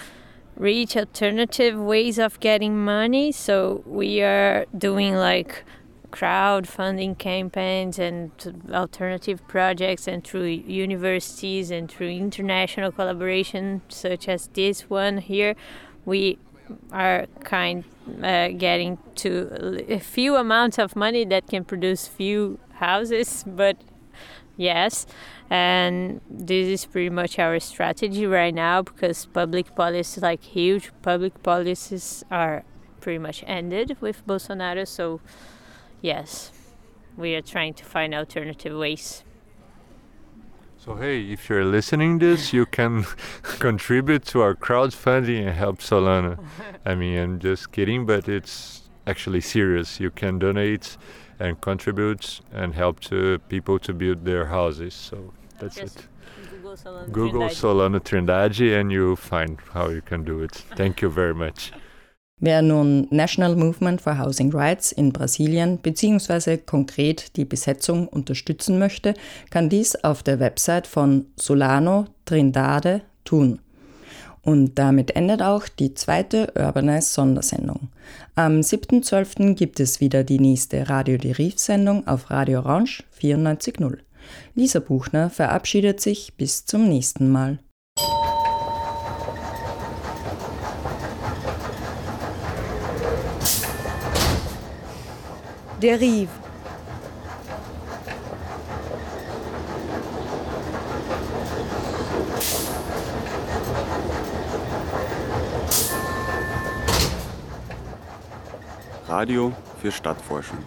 reach 0.58 0.97
alternative 0.97 1.80
ways 1.80 2.18
of 2.18 2.39
getting 2.39 2.84
money. 2.84 3.32
So 3.32 3.84
we 3.86 4.22
are 4.22 4.66
doing 4.78 5.16
like 5.16 5.64
crowdfunding 6.12 7.18
campaigns 7.18 7.99
and 7.99 8.32
alternative 8.72 9.45
projects 9.47 10.08
and 10.08 10.24
through 10.24 10.45
universities 10.45 11.70
and 11.70 11.91
through 11.91 12.10
international 12.10 12.91
collaboration 12.91 13.82
such 13.89 14.28
as 14.30 14.47
this 14.53 14.89
one 14.89 15.18
here 15.18 15.53
we 16.05 16.38
are 16.93 17.26
kind 17.43 17.84
uh, 18.24 18.47
getting 18.47 18.97
to 19.16 19.84
a 19.89 19.99
few 19.99 20.38
amounts 20.38 20.80
of 20.80 20.95
money 20.95 21.26
that 21.26 21.45
can 21.47 21.66
produce 21.66 22.08
few 22.08 22.58
houses 22.76 23.43
but 23.45 23.76
yes 24.55 25.05
and 25.50 26.20
this 26.30 26.68
is 26.68 26.86
pretty 26.86 27.10
much 27.10 27.39
our 27.39 27.60
strategy 27.60 28.26
right 28.26 28.54
now 28.54 28.82
because 28.82 29.26
public 29.28 29.74
policies 29.76 30.22
like 30.22 30.43
huge 30.43 30.91
public 31.02 31.41
policies 31.43 32.24
are 32.30 32.64
pretty 33.00 33.20
much 33.20 33.43
ended 33.48 33.95
with 34.02 34.26
bolsonaro 34.28 34.86
so 34.88 35.22
yes 36.02 36.52
we 37.16 37.34
are 37.36 37.41
trying 37.41 37.74
to 37.74 37.86
find 37.86 38.14
alternative 38.14 38.78
ways 38.78 39.24
So 40.78 40.95
hey, 40.95 41.22
if 41.34 41.50
you're 41.50 41.66
listening 41.66 42.20
this, 42.20 42.54
you 42.54 42.66
can 42.66 43.06
contribute 43.60 44.24
to 44.28 44.41
our 44.41 44.56
crowdfunding 44.56 45.41
and 45.48 45.50
help 45.50 45.80
Solana. 45.80 46.38
I 46.86 46.95
mean, 46.95 47.18
I'm 47.18 47.39
just 47.39 47.72
kidding, 47.74 48.06
but 48.06 48.30
it's 48.30 48.88
actually 49.06 49.41
serious. 49.41 50.00
You 50.00 50.12
can 50.12 50.39
donate 50.39 50.95
and 51.40 51.60
contribute 51.62 52.42
and 52.54 52.74
help 52.74 53.00
to 53.00 53.40
people 53.50 53.80
to 53.80 53.94
build 53.94 54.26
their 54.26 54.46
houses. 54.46 54.94
So 54.94 55.34
that's 55.60 55.76
Just 55.76 56.00
it. 56.00 56.08
Google 56.52 56.76
Solana 56.76 57.12
Google 57.12 57.42
Trindade. 57.42 57.56
Solana 57.56 58.00
Trindade 58.00 58.80
and 58.80 58.92
you'll 58.92 59.16
find 59.16 59.58
how 59.74 59.90
you 59.90 60.02
can 60.02 60.24
do 60.24 60.42
it. 60.42 60.52
Thank 60.76 61.02
you 61.02 61.10
very 61.10 61.34
much. 61.34 61.72
Wer 62.40 62.62
nun 62.62 63.08
National 63.10 63.56
Movement 63.56 64.00
for 64.00 64.14
Housing 64.14 64.52
Rights 64.52 64.92
in 64.92 65.12
Brasilien 65.12 65.80
bzw. 65.80 66.58
konkret 66.58 67.36
die 67.36 67.46
Besetzung 67.46 68.08
unterstützen 68.08 68.78
möchte, 68.78 69.16
kann 69.50 69.70
dies 69.70 69.96
auf 70.04 70.22
der 70.22 70.40
Website 70.40 70.86
von 70.86 71.26
Solano 71.36 72.06
Trindade 72.26 73.02
tun. 73.24 73.60
Und 74.48 74.76
damit 74.80 75.14
endet 75.18 75.41
auch 75.41 75.68
die 75.68 75.93
zweite 75.93 76.54
Urbanize 76.56 77.12
Sondersendung. 77.12 77.89
Am 78.36 78.62
7.12. 78.62 79.56
gibt 79.56 79.82
es 79.82 80.00
wieder 80.00 80.24
die 80.24 80.39
nächste 80.39 80.88
Radio 80.88 81.18
Deriv 81.18 81.60
Sendung 81.60 82.08
auf 82.08 82.32
Radio 82.32 82.60
Orange 82.60 83.04
94.0. 83.22 83.98
Lisa 84.56 84.80
Buchner 84.80 85.30
verabschiedet 85.30 86.00
sich 86.00 86.36
bis 86.38 86.66
zum 86.66 86.88
nächsten 86.88 87.30
Mal. 87.30 87.60
Derive. 95.82 96.47
Radio 109.08 109.53
für 109.82 109.89
Stadtforschung. 109.89 110.58